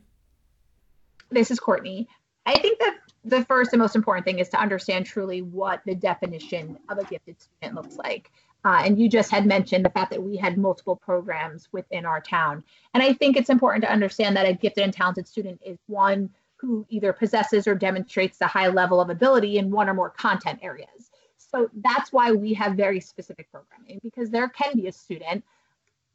This 1.30 1.50
is 1.50 1.60
Courtney. 1.60 2.10
I 2.46 2.58
think 2.58 2.80
that 2.80 2.98
the 3.24 3.46
first 3.46 3.72
and 3.72 3.82
most 3.82 3.96
important 3.96 4.26
thing 4.26 4.40
is 4.40 4.50
to 4.50 4.60
understand 4.60 5.06
truly 5.06 5.42
what 5.42 5.82
the 5.86 5.96
definition 5.96 6.78
of 6.90 6.98
a 6.98 7.04
gifted 7.04 7.40
student 7.40 7.76
looks 7.76 7.96
like. 7.96 8.32
Uh, 8.64 8.82
and 8.86 9.00
you 9.00 9.10
just 9.10 9.32
had 9.32 9.46
mentioned 9.46 9.84
the 9.84 9.90
fact 9.90 10.12
that 10.12 10.22
we 10.22 10.38
had 10.38 10.58
multiple 10.58 10.96
programs 10.96 11.68
within 11.72 12.06
our 12.06 12.22
town. 12.22 12.64
And 12.94 13.02
I 13.02 13.14
think 13.14 13.36
it's 13.36 13.50
important 13.50 13.84
to 13.84 13.92
understand 13.92 14.36
that 14.38 14.46
a 14.46 14.54
gifted 14.54 14.84
and 14.84 14.94
talented 14.94 15.28
student 15.28 15.60
is 15.66 15.80
one 15.88 16.30
who 16.58 16.86
either 16.90 17.12
possesses 17.12 17.68
or 17.68 17.74
demonstrates 17.74 18.40
a 18.42 18.48
high 18.48 18.68
level 18.68 19.02
of 19.02 19.10
ability 19.10 19.58
in 19.58 19.72
one 19.72 19.90
or 19.90 19.96
more 19.96 20.12
content 20.12 20.60
areas. 20.62 21.10
So 21.38 21.70
that's 21.84 22.14
why 22.14 22.32
we 22.32 22.54
have 22.54 22.76
very 22.76 23.00
specific 23.00 23.52
programming 23.52 24.00
because 24.04 24.30
there 24.30 24.48
can 24.50 24.76
be 24.76 24.88
a 24.88 24.92
student, 24.92 25.44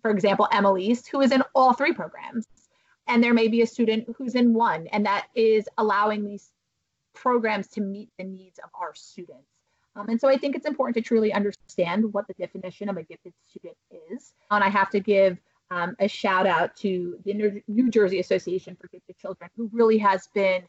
for 0.00 0.12
example, 0.12 0.48
Emmylise, 0.52 1.06
who 1.08 1.20
is 1.20 1.32
in 1.32 1.42
all 1.54 1.72
three 1.72 1.92
programs. 1.92 2.46
And 3.08 3.22
there 3.22 3.34
may 3.34 3.48
be 3.48 3.62
a 3.62 3.66
student 3.66 4.08
who's 4.16 4.34
in 4.34 4.54
one, 4.54 4.86
and 4.88 5.06
that 5.06 5.26
is 5.34 5.68
allowing 5.78 6.24
these 6.24 6.50
programs 7.12 7.68
to 7.68 7.80
meet 7.80 8.08
the 8.18 8.24
needs 8.24 8.58
of 8.58 8.70
our 8.74 8.94
students. 8.94 9.55
Um, 9.96 10.08
and 10.08 10.20
so 10.20 10.28
I 10.28 10.36
think 10.36 10.54
it's 10.54 10.66
important 10.66 10.94
to 10.96 11.00
truly 11.00 11.32
understand 11.32 12.12
what 12.12 12.26
the 12.28 12.34
definition 12.34 12.88
of 12.88 12.96
a 12.96 13.02
gifted 13.02 13.32
student 13.48 13.76
is. 14.12 14.34
And 14.50 14.62
I 14.62 14.68
have 14.68 14.90
to 14.90 15.00
give 15.00 15.38
um, 15.70 15.96
a 15.98 16.06
shout 16.06 16.46
out 16.46 16.76
to 16.76 17.18
the 17.24 17.62
New 17.66 17.90
Jersey 17.90 18.20
Association 18.20 18.76
for 18.80 18.88
Gifted 18.88 19.18
Children, 19.18 19.50
who 19.56 19.68
really 19.72 19.98
has 19.98 20.28
been 20.34 20.62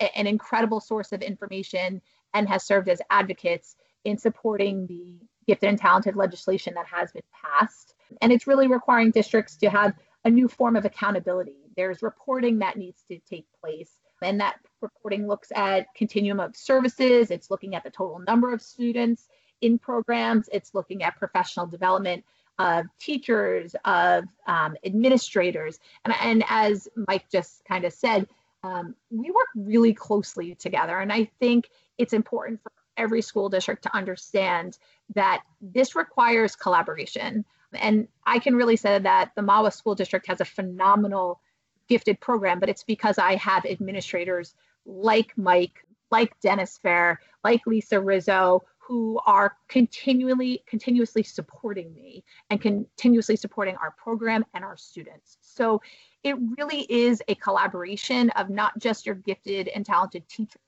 a- 0.00 0.18
an 0.18 0.26
incredible 0.26 0.80
source 0.80 1.12
of 1.12 1.22
information 1.22 2.00
and 2.34 2.48
has 2.48 2.64
served 2.64 2.88
as 2.88 3.02
advocates 3.10 3.76
in 4.04 4.16
supporting 4.16 4.86
the 4.86 5.20
gifted 5.46 5.68
and 5.68 5.78
talented 5.78 6.16
legislation 6.16 6.74
that 6.74 6.86
has 6.86 7.12
been 7.12 7.22
passed. 7.32 7.94
And 8.22 8.32
it's 8.32 8.46
really 8.46 8.66
requiring 8.66 9.10
districts 9.10 9.56
to 9.58 9.70
have 9.70 9.94
a 10.24 10.30
new 10.30 10.48
form 10.48 10.76
of 10.76 10.84
accountability. 10.84 11.56
There's 11.76 12.02
reporting 12.02 12.58
that 12.58 12.76
needs 12.76 13.04
to 13.10 13.18
take 13.20 13.46
place 13.60 14.00
and 14.22 14.40
that 14.40 14.56
reporting 14.80 15.26
looks 15.26 15.52
at 15.54 15.94
continuum 15.94 16.40
of 16.40 16.56
services, 16.56 17.30
it's 17.30 17.50
looking 17.50 17.74
at 17.74 17.84
the 17.84 17.90
total 17.90 18.18
number 18.20 18.52
of 18.52 18.62
students 18.62 19.28
in 19.60 19.78
programs, 19.78 20.48
it's 20.52 20.74
looking 20.74 21.02
at 21.02 21.16
professional 21.16 21.66
development 21.66 22.24
of 22.58 22.86
teachers, 22.98 23.74
of 23.84 24.24
um, 24.46 24.76
administrators. 24.84 25.78
And, 26.04 26.14
and 26.20 26.44
as 26.48 26.88
Mike 27.08 27.24
just 27.30 27.64
kind 27.64 27.84
of 27.84 27.92
said, 27.92 28.26
um, 28.62 28.94
we 29.10 29.30
work 29.30 29.48
really 29.54 29.94
closely 29.94 30.54
together. 30.54 30.98
And 30.98 31.12
I 31.12 31.30
think 31.40 31.70
it's 31.96 32.12
important 32.12 32.62
for 32.62 32.70
every 32.96 33.22
school 33.22 33.48
district 33.48 33.82
to 33.84 33.96
understand 33.96 34.78
that 35.14 35.42
this 35.62 35.94
requires 35.96 36.54
collaboration. 36.54 37.44
And 37.72 38.08
I 38.26 38.38
can 38.38 38.56
really 38.56 38.76
say 38.76 38.98
that 38.98 39.32
the 39.36 39.42
Mahwah 39.42 39.72
School 39.72 39.94
District 39.94 40.26
has 40.26 40.40
a 40.40 40.44
phenomenal 40.44 41.40
gifted 41.90 42.20
program, 42.20 42.60
but 42.60 42.68
it's 42.68 42.84
because 42.84 43.18
I 43.18 43.34
have 43.34 43.66
administrators 43.66 44.54
like 44.86 45.36
Mike, 45.36 45.84
like 46.12 46.38
Dennis 46.40 46.78
Fair, 46.78 47.20
like 47.44 47.66
Lisa 47.66 48.00
Rizzo, 48.00 48.62
who 48.78 49.20
are 49.26 49.56
continually 49.68 50.62
continuously 50.66 51.24
supporting 51.24 51.92
me 51.92 52.24
and 52.48 52.60
continuously 52.60 53.36
supporting 53.36 53.76
our 53.76 53.90
program 54.02 54.44
and 54.54 54.64
our 54.64 54.76
students. 54.76 55.38
So 55.40 55.82
it 56.22 56.36
really 56.56 56.86
is 56.88 57.22
a 57.26 57.34
collaboration 57.34 58.30
of 58.30 58.50
not 58.50 58.78
just 58.78 59.04
your 59.04 59.16
gifted 59.16 59.68
and 59.68 59.84
talented 59.84 60.28
teacher, 60.28 60.60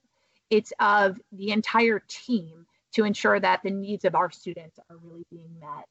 it's 0.50 0.72
of 0.80 1.20
the 1.30 1.52
entire 1.52 2.02
team 2.08 2.66
to 2.94 3.04
ensure 3.04 3.38
that 3.38 3.60
the 3.62 3.70
needs 3.70 4.04
of 4.04 4.14
our 4.16 4.30
students 4.30 4.78
are 4.90 4.96
really 5.02 5.24
being 5.30 5.50
met. 5.60 5.86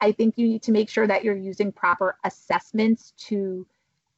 I 0.00 0.12
think 0.12 0.38
you 0.38 0.48
need 0.48 0.62
to 0.62 0.72
make 0.72 0.88
sure 0.88 1.06
that 1.06 1.22
you're 1.22 1.36
using 1.36 1.70
proper 1.70 2.16
assessments 2.24 3.12
to 3.28 3.66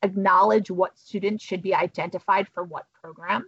acknowledge 0.02 0.70
what 0.70 0.98
students 0.98 1.44
should 1.44 1.62
be 1.62 1.74
identified 1.74 2.48
for 2.48 2.64
what 2.64 2.86
program. 3.00 3.46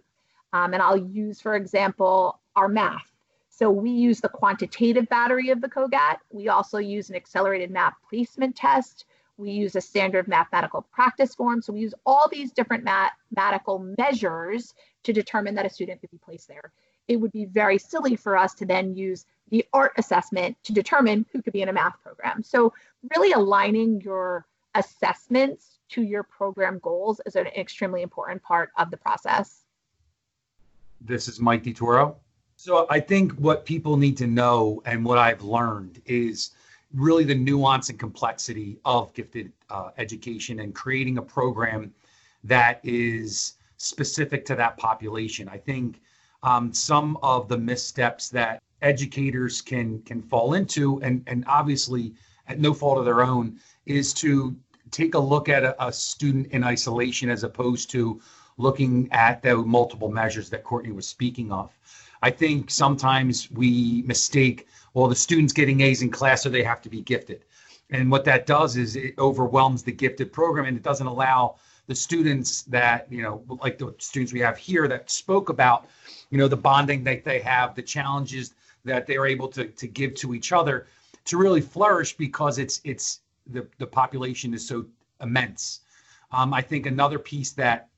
Um, 0.53 0.73
and 0.73 0.81
I'll 0.81 0.97
use, 0.97 1.41
for 1.41 1.55
example, 1.55 2.39
our 2.55 2.67
math. 2.67 3.11
So 3.49 3.69
we 3.69 3.89
use 3.89 4.19
the 4.19 4.29
quantitative 4.29 5.07
battery 5.09 5.49
of 5.49 5.61
the 5.61 5.69
COGAT. 5.69 6.17
We 6.31 6.49
also 6.49 6.77
use 6.77 7.09
an 7.09 7.15
accelerated 7.15 7.71
map 7.71 7.95
placement 8.09 8.55
test. 8.55 9.05
We 9.37 9.51
use 9.51 9.75
a 9.75 9.81
standard 9.81 10.27
mathematical 10.27 10.81
practice 10.93 11.35
form. 11.35 11.61
So 11.61 11.73
we 11.73 11.81
use 11.81 11.93
all 12.05 12.27
these 12.29 12.51
different 12.51 12.83
mathematical 12.83 13.79
measures 13.97 14.73
to 15.03 15.13
determine 15.13 15.55
that 15.55 15.65
a 15.65 15.69
student 15.69 16.01
could 16.01 16.11
be 16.11 16.17
placed 16.17 16.47
there. 16.47 16.71
It 17.07 17.17
would 17.17 17.31
be 17.31 17.45
very 17.45 17.77
silly 17.77 18.15
for 18.15 18.35
us 18.35 18.53
to 18.55 18.65
then 18.65 18.95
use 18.95 19.25
the 19.49 19.65
art 19.73 19.93
assessment 19.97 20.57
to 20.63 20.73
determine 20.73 21.25
who 21.31 21.41
could 21.41 21.53
be 21.53 21.61
in 21.61 21.69
a 21.69 21.73
math 21.73 22.01
program. 22.01 22.43
So 22.43 22.73
really 23.15 23.31
aligning 23.31 24.01
your 24.01 24.45
assessments 24.73 25.74
to 25.89 26.01
your 26.01 26.23
program 26.23 26.79
goals 26.79 27.21
is 27.25 27.35
an 27.35 27.47
extremely 27.47 28.01
important 28.01 28.41
part 28.43 28.69
of 28.77 28.91
the 28.91 28.97
process. 28.97 29.61
This 31.01 31.27
is 31.27 31.39
Mike 31.39 31.63
DiToro. 31.63 32.15
So 32.55 32.87
I 32.89 32.99
think 32.99 33.33
what 33.33 33.65
people 33.65 33.97
need 33.97 34.17
to 34.17 34.27
know 34.27 34.81
and 34.85 35.03
what 35.03 35.17
I've 35.17 35.43
learned 35.43 36.01
is 36.05 36.51
really 36.93 37.25
the 37.25 37.35
nuance 37.35 37.89
and 37.89 37.99
complexity 37.99 38.77
of 38.85 39.13
gifted 39.13 39.51
uh, 39.69 39.89
education 39.97 40.61
and 40.61 40.73
creating 40.73 41.17
a 41.17 41.21
program 41.21 41.93
that 42.43 42.79
is 42.83 43.55
specific 43.77 44.45
to 44.45 44.55
that 44.55 44.77
population. 44.77 45.49
I 45.49 45.57
think 45.57 46.01
um, 46.43 46.73
some 46.73 47.17
of 47.21 47.47
the 47.47 47.57
missteps 47.57 48.29
that 48.29 48.61
educators 48.81 49.61
can 49.61 50.01
can 50.03 50.21
fall 50.21 50.53
into, 50.53 51.01
and 51.01 51.23
and 51.27 51.43
obviously 51.47 52.13
at 52.47 52.59
no 52.59 52.73
fault 52.73 52.99
of 52.99 53.05
their 53.05 53.23
own, 53.23 53.59
is 53.85 54.13
to 54.13 54.55
take 54.91 55.15
a 55.15 55.19
look 55.19 55.49
at 55.49 55.63
a, 55.63 55.85
a 55.87 55.91
student 55.91 56.47
in 56.47 56.63
isolation 56.63 57.29
as 57.29 57.43
opposed 57.43 57.89
to 57.91 58.21
looking 58.57 59.09
at 59.11 59.41
the 59.41 59.55
multiple 59.57 60.09
measures 60.09 60.49
that 60.49 60.63
Courtney 60.63 60.91
was 60.91 61.07
speaking 61.07 61.51
of. 61.51 61.71
I 62.21 62.31
think 62.31 62.71
sometimes 62.71 63.51
we 63.51 64.03
mistake, 64.03 64.67
well, 64.93 65.07
the 65.07 65.15
student's 65.15 65.53
getting 65.53 65.81
A's 65.81 66.01
in 66.01 66.09
class, 66.09 66.43
so 66.43 66.49
they 66.49 66.63
have 66.63 66.81
to 66.83 66.89
be 66.89 67.01
gifted. 67.01 67.43
And 67.91 68.09
what 68.09 68.25
that 68.25 68.45
does 68.45 68.77
is 68.77 68.95
it 68.95 69.13
overwhelms 69.19 69.83
the 69.83 69.91
gifted 69.91 70.33
program 70.33 70.65
and 70.65 70.77
it 70.77 70.83
doesn't 70.83 71.05
allow 71.05 71.57
the 71.87 71.93
students 71.93 72.63
that, 72.63 73.11
you 73.11 73.21
know, 73.21 73.43
like 73.61 73.77
the 73.77 73.93
students 73.99 74.33
we 74.33 74.39
have 74.39 74.57
here 74.57 74.87
that 74.87 75.11
spoke 75.11 75.49
about, 75.49 75.85
you 76.31 76.37
know, 76.37 76.47
the 76.47 76.57
bonding 76.57 77.03
that 77.03 77.23
they 77.23 77.39
have, 77.39 77.75
the 77.75 77.81
challenges 77.83 78.55
that 78.85 79.05
they're 79.05 79.27
able 79.27 79.47
to, 79.49 79.65
to 79.65 79.87
give 79.87 80.15
to 80.15 80.33
each 80.33 80.51
other 80.51 80.87
to 81.25 81.37
really 81.37 81.61
flourish 81.61 82.15
because 82.15 82.57
it's 82.57 82.81
it's 82.83 83.21
the, 83.47 83.67
the 83.77 83.87
population 83.87 84.53
is 84.53 84.67
so 84.67 84.85
immense. 85.21 85.81
Um, 86.31 86.53
I 86.53 86.61
think 86.61 86.85
another 86.85 87.19
piece 87.19 87.51
that 87.53 87.89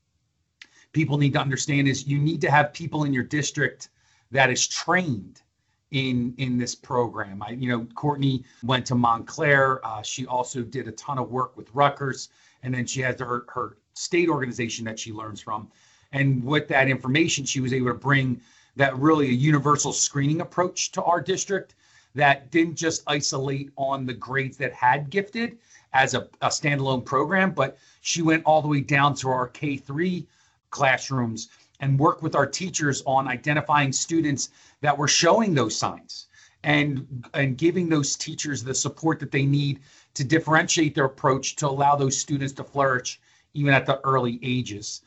people 0.92 1.18
need 1.18 1.32
to 1.32 1.40
understand 1.40 1.88
is 1.88 2.06
you 2.06 2.18
need 2.18 2.40
to 2.42 2.50
have 2.50 2.72
people 2.72 3.04
in 3.04 3.12
your 3.12 3.24
district 3.24 3.88
that 4.30 4.50
is 4.50 4.66
trained 4.66 5.42
in 5.90 6.34
in 6.36 6.58
this 6.58 6.74
program. 6.74 7.42
I, 7.42 7.50
you 7.50 7.68
know, 7.68 7.86
Courtney 7.94 8.44
went 8.62 8.86
to 8.86 8.94
Montclair. 8.94 9.84
Uh, 9.86 10.02
she 10.02 10.26
also 10.26 10.62
did 10.62 10.86
a 10.86 10.92
ton 10.92 11.18
of 11.18 11.30
work 11.30 11.56
with 11.56 11.74
Rutgers, 11.74 12.28
and 12.62 12.74
then 12.74 12.86
she 12.86 13.00
has 13.00 13.18
her 13.20 13.46
her 13.48 13.78
state 13.94 14.28
organization 14.28 14.84
that 14.84 14.98
she 14.98 15.12
learns 15.12 15.40
from. 15.40 15.70
And 16.12 16.44
with 16.44 16.68
that 16.68 16.88
information, 16.88 17.44
she 17.44 17.60
was 17.60 17.72
able 17.72 17.88
to 17.88 17.94
bring 17.94 18.40
that 18.76 18.96
really 18.96 19.28
a 19.28 19.32
universal 19.32 19.92
screening 19.92 20.40
approach 20.40 20.92
to 20.92 21.02
our 21.02 21.20
district 21.20 21.74
that 22.14 22.50
didn't 22.50 22.76
just 22.76 23.02
isolate 23.06 23.70
on 23.76 24.06
the 24.06 24.14
grades 24.14 24.56
that 24.56 24.72
had 24.72 25.10
gifted 25.10 25.58
as 25.92 26.14
a, 26.14 26.28
a 26.42 26.48
standalone 26.48 27.04
program, 27.04 27.52
but 27.52 27.78
she 28.00 28.22
went 28.22 28.44
all 28.44 28.62
the 28.62 28.68
way 28.68 28.80
down 28.80 29.14
to 29.14 29.28
our 29.28 29.48
K3 29.48 30.26
classrooms 30.70 31.48
and 31.80 31.98
worked 31.98 32.22
with 32.22 32.34
our 32.34 32.46
teachers 32.46 33.02
on 33.06 33.28
identifying 33.28 33.92
students 33.92 34.50
that 34.80 34.96
were 34.96 35.08
showing 35.08 35.54
those 35.54 35.76
signs 35.76 36.26
and 36.64 37.24
and 37.34 37.56
giving 37.56 37.88
those 37.88 38.16
teachers 38.16 38.64
the 38.64 38.74
support 38.74 39.20
that 39.20 39.30
they 39.30 39.46
need 39.46 39.80
to 40.14 40.24
differentiate 40.24 40.94
their 40.94 41.04
approach 41.04 41.54
to 41.56 41.68
allow 41.68 41.94
those 41.94 42.16
students 42.16 42.52
to 42.52 42.64
flourish 42.64 43.20
even 43.54 43.72
at 43.72 43.86
the 43.86 44.00
early 44.04 44.40
ages. 44.42 45.02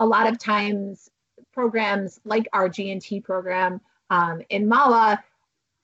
A 0.00 0.06
lot 0.06 0.28
of 0.28 0.38
times 0.38 1.10
programs 1.52 2.20
like 2.24 2.46
our 2.52 2.68
G&T 2.68 3.20
program 3.20 3.80
um, 4.10 4.42
in 4.48 4.68
Mahwah 4.68 5.18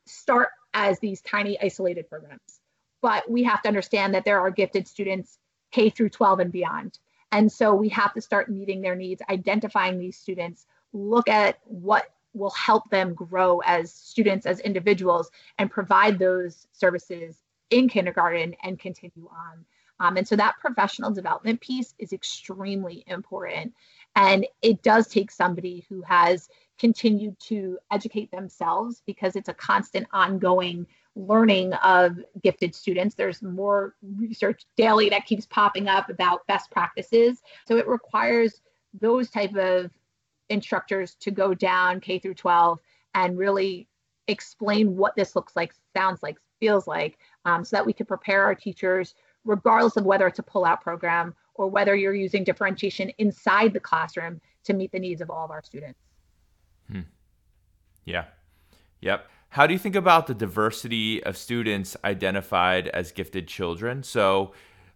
start 0.07 0.49
as 0.73 0.99
these 0.99 1.21
tiny 1.23 1.61
isolated 1.61 2.09
programs. 2.09 2.61
But 3.01 3.31
we 3.31 3.43
have 3.45 3.63
to 3.63 3.69
understand 3.69 4.15
that 4.15 4.25
there 4.25 4.41
are 4.41 4.51
gifted 4.51 4.89
students 4.89 5.39
K 5.71 5.91
through 5.91 6.11
12 6.11 6.41
and 6.41 6.53
beyond. 6.53 6.99
And 7.33 7.51
so 7.51 7.75
we 7.75 7.89
have 7.91 8.15
to 8.15 8.21
start 8.21 8.49
meeting 8.49 8.81
their 8.81 8.95
needs, 8.95 9.21
identifying 9.29 9.99
these 9.99 10.17
students, 10.17 10.67
look 10.93 11.29
at 11.29 11.59
what 11.65 12.05
will 12.33 12.51
help 12.51 12.89
them 12.91 13.15
grow 13.15 13.61
as 13.65 13.93
students, 13.93 14.47
as 14.47 14.61
individuals, 14.61 15.31
and 15.59 15.71
provide 15.71 16.19
those 16.19 16.67
services 16.73 17.37
in 17.71 17.89
kindergarten 17.89 18.55
and 18.63 18.79
continue 18.79 19.29
on. 19.29 19.65
Um, 20.01 20.17
and 20.17 20.27
so 20.27 20.37
that 20.37 20.57
professional 20.61 21.13
development 21.13 21.61
piece 21.61 21.95
is 21.99 22.13
extremely 22.13 23.05
important. 23.07 23.75
And 24.17 24.47
it 24.63 24.83
does 24.83 25.09
take 25.09 25.31
somebody 25.31 25.85
who 25.89 26.03
has 26.03 26.49
continued 26.79 27.39
to 27.39 27.79
educate 27.91 28.31
themselves 28.31 29.03
because 29.07 29.37
it's 29.37 29.49
a 29.49 29.55
constant 29.55 30.07
ongoing 30.13 30.87
learning 31.17 31.73
of 31.75 32.19
gifted 32.43 32.75
students. 32.75 33.15
There's 33.15 33.43
more 33.43 33.95
research 34.17 34.65
daily 34.77 35.09
that 35.11 35.27
keeps 35.27 35.47
popping 35.47 35.89
up 35.89 36.11
about 36.11 36.47
best 36.47 36.71
practices. 36.71 37.43
So 37.67 37.77
it 37.77 37.87
requires 37.87 38.61
those 39.01 39.31
type 39.31 39.55
of 39.55 39.91
instructors 40.49 41.15
to 41.21 41.31
go 41.31 41.55
down 41.55 42.01
K 42.01 42.19
through 42.19 42.35
12 42.35 42.81
and 43.15 43.39
really 43.39 43.89
explain 44.27 44.97
what 44.97 45.15
this 45.17 45.37
looks 45.37 45.55
like, 45.55 45.73
sounds 45.97 46.23
like, 46.23 46.37
feels 46.61 46.87
like, 46.87 47.19
um, 47.45 47.65
so 47.65 47.77
that 47.77 47.87
we 47.87 47.93
can 47.93 48.07
prepare 48.07 48.45
our 48.45 48.55
teachers, 48.55 49.15
regardless 49.45 49.97
of 49.97 50.05
whether 50.05 50.27
it's 50.27 50.39
a 50.39 50.43
pull-out 50.43 50.81
program 50.81 51.35
or 51.55 51.69
whether 51.69 51.95
you're 51.95 52.15
using 52.15 52.45
differentiation 52.45 53.11
inside 53.19 53.73
the 53.73 53.81
classroom 53.81 54.41
to 54.65 54.73
meet 54.73 54.93
the 54.93 54.99
needs 54.99 55.21
of 55.21 55.31
all 55.31 55.45
of 55.45 55.51
our 55.51 55.63
students. 55.63 56.01
Hmm. 56.91 57.01
Yeah. 58.05 58.25
Yep. 59.01 59.29
How 59.51 59.67
do 59.67 59.73
you 59.73 59.79
think 59.79 59.95
about 59.95 60.27
the 60.27 60.35
diversity 60.35 61.23
of 61.23 61.37
students 61.37 61.97
identified 62.05 62.89
as 62.89 63.13
gifted 63.13 63.47
children? 63.47 64.03
So, 64.03 64.53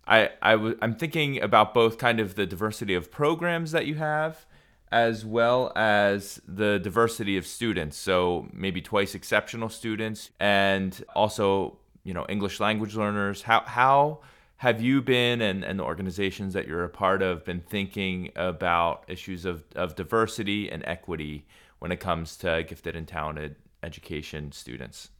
I, 0.09 0.31
I 0.41 0.53
w- 0.53 0.79
I'm 0.81 0.95
thinking 0.95 1.41
about 1.41 1.75
both 1.75 1.99
kind 1.99 2.19
of 2.19 2.35
the 2.35 2.47
diversity 2.47 2.95
of 2.95 3.11
programs 3.11 3.73
that 3.73 3.87
you 3.87 3.97
have 3.97 4.47
as 4.91 5.25
well 5.25 5.71
as 5.77 6.41
the 6.49 6.79
diversity 6.79 7.37
of 7.37 7.47
students. 7.47 7.97
So 7.97 8.49
maybe 8.53 8.81
twice 8.81 9.15
exceptional 9.15 9.69
students 9.69 10.31
and 10.41 11.05
also, 11.15 11.79
you 12.05 12.15
know, 12.15 12.25
English 12.29 12.59
language 12.59 12.97
learners. 12.97 13.43
How 13.43 13.62
how 13.67 14.21
have 14.59 14.83
you 14.83 15.00
been 15.00 15.41
and, 15.41 15.65
and 15.65 15.79
the 15.79 15.85
organizations 15.85 16.53
that 16.55 16.67
you're 16.67 16.85
a 16.85 16.88
part 16.88 17.23
of 17.23 17.45
been 17.45 17.61
thinking 17.61 18.31
about 18.35 19.05
issues 19.07 19.45
of, 19.45 19.65
of 19.77 19.95
diversity 19.95 20.71
and 20.71 20.85
equity 20.85 21.47
when 21.79 21.93
it 21.93 22.00
comes 22.00 22.37
to 22.37 22.65
gifted 22.65 22.97
and 22.97 23.07
talented 23.07 23.55
education 23.85 24.50
students? 24.50 25.11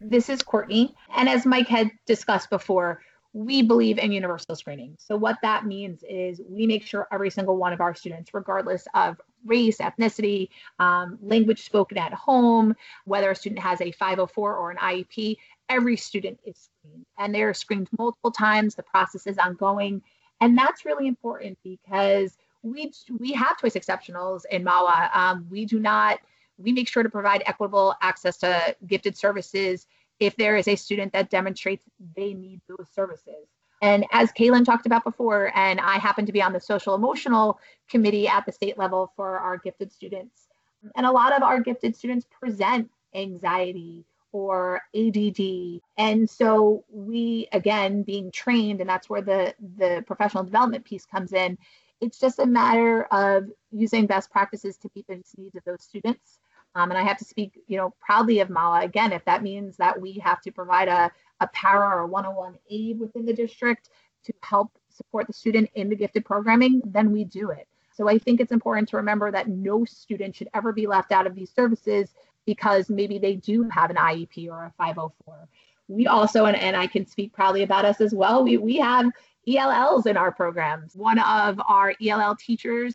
This 0.00 0.28
is 0.28 0.42
Courtney. 0.42 0.94
And 1.16 1.28
as 1.28 1.44
Mike 1.44 1.66
had 1.66 1.90
discussed 2.06 2.50
before, 2.50 3.02
we 3.32 3.62
believe 3.62 3.98
in 3.98 4.12
universal 4.12 4.54
screening. 4.54 4.94
So, 4.98 5.16
what 5.16 5.38
that 5.42 5.64
means 5.64 6.04
is 6.08 6.40
we 6.48 6.66
make 6.66 6.84
sure 6.84 7.08
every 7.10 7.30
single 7.30 7.56
one 7.56 7.72
of 7.72 7.80
our 7.80 7.94
students, 7.94 8.34
regardless 8.34 8.86
of 8.94 9.20
race, 9.46 9.78
ethnicity, 9.78 10.50
um, 10.78 11.18
language 11.22 11.62
spoken 11.62 11.96
at 11.98 12.12
home, 12.12 12.76
whether 13.06 13.30
a 13.30 13.34
student 13.34 13.60
has 13.60 13.80
a 13.80 13.90
504 13.90 14.56
or 14.56 14.70
an 14.70 14.76
IEP, 14.76 15.36
every 15.72 15.96
student 15.96 16.38
is 16.44 16.68
screened. 16.68 17.06
And 17.18 17.34
they're 17.34 17.54
screened 17.54 17.88
multiple 17.98 18.30
times. 18.30 18.74
The 18.74 18.82
process 18.82 19.26
is 19.26 19.38
ongoing. 19.38 20.02
And 20.40 20.56
that's 20.56 20.84
really 20.84 21.08
important 21.08 21.58
because 21.64 22.36
we, 22.62 22.92
we 23.18 23.32
have 23.32 23.58
twice 23.58 23.74
exceptionals 23.74 24.42
in 24.50 24.64
Mahwah. 24.64 25.14
Um, 25.16 25.46
we 25.50 25.64
do 25.64 25.80
not, 25.80 26.20
we 26.58 26.72
make 26.72 26.88
sure 26.88 27.02
to 27.02 27.10
provide 27.10 27.42
equitable 27.46 27.94
access 28.02 28.36
to 28.38 28.76
gifted 28.86 29.16
services 29.16 29.86
if 30.20 30.36
there 30.36 30.56
is 30.56 30.68
a 30.68 30.76
student 30.76 31.12
that 31.12 31.30
demonstrates 31.30 31.84
they 32.16 32.34
need 32.34 32.60
those 32.68 32.86
services. 32.94 33.48
And 33.80 34.04
as 34.12 34.30
Kaylin 34.30 34.64
talked 34.64 34.86
about 34.86 35.02
before, 35.02 35.50
and 35.56 35.80
I 35.80 35.98
happen 35.98 36.24
to 36.26 36.32
be 36.32 36.40
on 36.40 36.52
the 36.52 36.60
social 36.60 36.94
emotional 36.94 37.58
committee 37.90 38.28
at 38.28 38.46
the 38.46 38.52
state 38.52 38.78
level 38.78 39.12
for 39.16 39.38
our 39.38 39.58
gifted 39.58 39.90
students. 39.90 40.48
And 40.94 41.04
a 41.06 41.10
lot 41.10 41.34
of 41.36 41.42
our 41.42 41.60
gifted 41.60 41.96
students 41.96 42.26
present 42.30 42.88
anxiety 43.14 44.04
or 44.32 44.80
ADD. 44.94 45.80
And 45.98 46.28
so 46.28 46.84
we, 46.90 47.48
again, 47.52 48.02
being 48.02 48.30
trained, 48.32 48.80
and 48.80 48.88
that's 48.88 49.08
where 49.08 49.22
the, 49.22 49.54
the 49.76 50.02
professional 50.06 50.44
development 50.44 50.84
piece 50.84 51.04
comes 51.04 51.32
in. 51.32 51.58
It's 52.00 52.18
just 52.18 52.38
a 52.40 52.46
matter 52.46 53.04
of 53.12 53.48
using 53.70 54.06
best 54.06 54.30
practices 54.30 54.76
to 54.78 54.90
meet 54.96 55.06
the 55.06 55.22
needs 55.36 55.54
of 55.54 55.64
those 55.64 55.82
students 55.82 56.38
um, 56.74 56.90
and 56.90 56.98
I 56.98 57.02
have 57.02 57.18
to 57.18 57.24
speak, 57.24 57.60
you 57.66 57.76
know, 57.76 57.94
proudly 58.00 58.40
of 58.40 58.48
Mahwah 58.48 58.84
Again, 58.84 59.12
if 59.12 59.24
that 59.26 59.42
means 59.42 59.76
that 59.76 60.00
we 60.00 60.14
have 60.24 60.40
to 60.42 60.50
provide 60.50 60.88
a, 60.88 61.10
a 61.40 61.46
para 61.48 61.96
or 61.96 62.06
one-on-one 62.06 62.56
aid 62.70 62.98
within 62.98 63.26
the 63.26 63.32
district 63.32 63.90
to 64.24 64.32
help 64.42 64.70
support 64.88 65.26
the 65.26 65.32
student 65.32 65.68
in 65.74 65.88
the 65.88 65.96
gifted 65.96 66.24
programming, 66.24 66.80
then 66.86 67.10
we 67.10 67.24
do 67.24 67.50
it. 67.50 67.68
So 67.94 68.08
I 68.08 68.18
think 68.18 68.40
it's 68.40 68.52
important 68.52 68.88
to 68.90 68.96
remember 68.96 69.30
that 69.30 69.48
no 69.48 69.84
student 69.84 70.34
should 70.34 70.48
ever 70.54 70.72
be 70.72 70.86
left 70.86 71.12
out 71.12 71.26
of 71.26 71.34
these 71.34 71.50
services 71.50 72.14
because 72.46 72.90
maybe 72.90 73.18
they 73.18 73.36
do 73.36 73.68
have 73.70 73.90
an 73.90 73.96
IEP 73.96 74.48
or 74.48 74.64
a 74.64 74.72
504. 74.76 75.48
We 75.88 76.06
also, 76.06 76.46
and, 76.46 76.56
and 76.56 76.76
I 76.76 76.86
can 76.86 77.06
speak 77.06 77.32
proudly 77.32 77.62
about 77.62 77.84
us 77.84 78.00
as 78.00 78.14
well, 78.14 78.42
we, 78.44 78.56
we 78.56 78.76
have 78.76 79.10
ELLs 79.46 80.06
in 80.06 80.16
our 80.16 80.32
programs. 80.32 80.94
One 80.94 81.18
of 81.18 81.60
our 81.66 81.94
ELL 82.00 82.36
teachers 82.36 82.94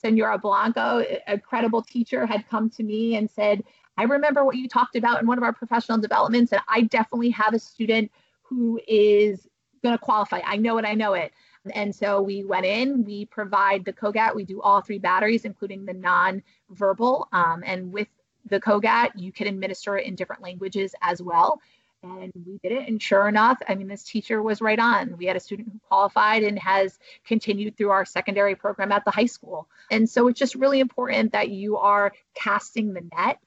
Senora 0.00 0.38
Blanco, 0.38 1.04
a 1.26 1.38
credible 1.38 1.82
teacher, 1.82 2.26
had 2.26 2.48
come 2.48 2.70
to 2.70 2.82
me 2.82 3.16
and 3.16 3.30
said, 3.30 3.64
I 3.96 4.04
remember 4.04 4.44
what 4.44 4.56
you 4.56 4.68
talked 4.68 4.96
about 4.96 5.20
in 5.20 5.26
one 5.26 5.38
of 5.38 5.44
our 5.44 5.52
professional 5.52 5.98
developments, 5.98 6.52
and 6.52 6.62
I 6.68 6.82
definitely 6.82 7.30
have 7.30 7.54
a 7.54 7.58
student 7.58 8.10
who 8.42 8.80
is 8.86 9.48
going 9.82 9.96
to 9.96 10.02
qualify. 10.02 10.40
I 10.44 10.56
know 10.56 10.78
it, 10.78 10.84
I 10.84 10.94
know 10.94 11.14
it. 11.14 11.32
And 11.74 11.94
so 11.94 12.22
we 12.22 12.44
went 12.44 12.64
in, 12.64 13.04
we 13.04 13.26
provide 13.26 13.84
the 13.84 13.92
COGAT, 13.92 14.34
we 14.34 14.44
do 14.44 14.60
all 14.62 14.80
three 14.80 14.98
batteries, 14.98 15.44
including 15.44 15.84
the 15.84 15.92
non-verbal. 15.92 17.28
Um, 17.32 17.62
and 17.66 17.92
with 17.92 18.08
the 18.48 18.60
COGAT, 18.60 19.12
you 19.16 19.32
can 19.32 19.46
administer 19.46 19.96
it 19.96 20.06
in 20.06 20.14
different 20.14 20.42
languages 20.42 20.94
as 21.02 21.22
well. 21.22 21.60
And 22.02 22.32
we 22.46 22.58
did 22.62 22.70
it 22.70 22.88
and 22.88 23.02
sure 23.02 23.26
enough 23.26 23.60
i 23.66 23.74
mean 23.74 23.88
this 23.88 24.04
teacher 24.04 24.40
was 24.40 24.60
right 24.60 24.78
on. 24.78 25.16
We 25.16 25.26
had 25.26 25.36
a 25.36 25.40
student 25.40 25.70
who 25.72 25.80
qualified 25.88 26.44
and 26.44 26.56
has 26.60 26.96
continued 27.26 27.76
through 27.76 27.90
our 27.90 28.04
secondary 28.04 28.54
program 28.54 28.92
at 28.92 29.04
the 29.04 29.10
high 29.10 29.26
school. 29.26 29.68
And 29.90 30.08
so 30.08 30.28
it's 30.28 30.38
just 30.38 30.54
really 30.54 30.78
important 30.78 31.32
that 31.32 31.48
you 31.48 31.76
are 31.76 32.12
casting 32.34 32.92
the 32.92 33.02
net 33.16 33.38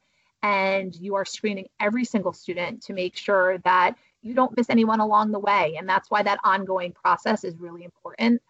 and 0.44 0.94
you 0.96 1.16
are 1.16 1.24
screening 1.24 1.68
every 1.80 2.04
single 2.04 2.34
student 2.34 2.84
to 2.84 2.94
make 2.94 3.16
sure 3.16 3.60
that 3.60 3.96
you 4.22 4.34
don't 4.34 4.56
miss 4.58 4.70
anyone 4.70 5.00
along 5.00 5.32
the 5.32 5.40
way. 5.40 5.76
And 5.78 5.88
that's 5.88 6.12
why 6.12 6.24
that 6.24 6.40
ongoing 6.44 6.92
process 6.92 7.44
is 7.44 7.56
really 7.58 7.84
important 7.86 8.42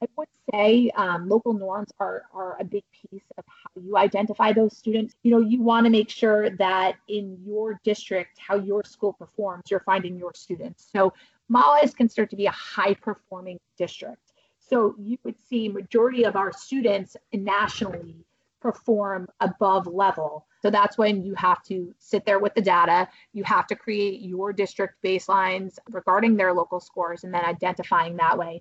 I 0.00 0.06
would 0.16 0.28
say 0.52 0.90
um, 0.96 1.28
local 1.28 1.52
norms 1.52 1.90
are, 1.98 2.24
are 2.32 2.56
a 2.60 2.64
big 2.64 2.84
piece 2.92 3.24
of 3.36 3.44
how 3.46 3.80
you 3.80 3.96
identify 3.96 4.52
those 4.52 4.76
students. 4.76 5.14
You 5.22 5.32
know, 5.32 5.40
you 5.40 5.60
want 5.60 5.86
to 5.86 5.90
make 5.90 6.08
sure 6.08 6.50
that 6.50 6.96
in 7.08 7.38
your 7.44 7.80
district, 7.84 8.38
how 8.38 8.56
your 8.56 8.84
school 8.84 9.12
performs, 9.12 9.64
you're 9.70 9.80
finding 9.80 10.16
your 10.16 10.32
students. 10.34 10.88
So 10.92 11.12
Mahwah 11.50 11.82
is 11.82 11.94
considered 11.94 12.30
to 12.30 12.36
be 12.36 12.46
a 12.46 12.52
high 12.52 12.94
performing 12.94 13.58
district. 13.76 14.32
So 14.58 14.94
you 14.98 15.18
would 15.24 15.36
see 15.48 15.68
majority 15.68 16.24
of 16.24 16.36
our 16.36 16.52
students 16.52 17.16
nationally 17.32 18.24
perform 18.60 19.28
above 19.40 19.86
level. 19.86 20.46
So 20.60 20.70
that's 20.70 20.98
when 20.98 21.22
you 21.22 21.34
have 21.34 21.62
to 21.64 21.94
sit 21.98 22.26
there 22.26 22.38
with 22.38 22.54
the 22.54 22.60
data. 22.60 23.08
You 23.32 23.44
have 23.44 23.66
to 23.68 23.76
create 23.76 24.20
your 24.20 24.52
district 24.52 24.94
baselines 25.02 25.78
regarding 25.90 26.36
their 26.36 26.52
local 26.52 26.80
scores 26.80 27.24
and 27.24 27.32
then 27.32 27.44
identifying 27.44 28.16
that 28.16 28.36
way. 28.36 28.60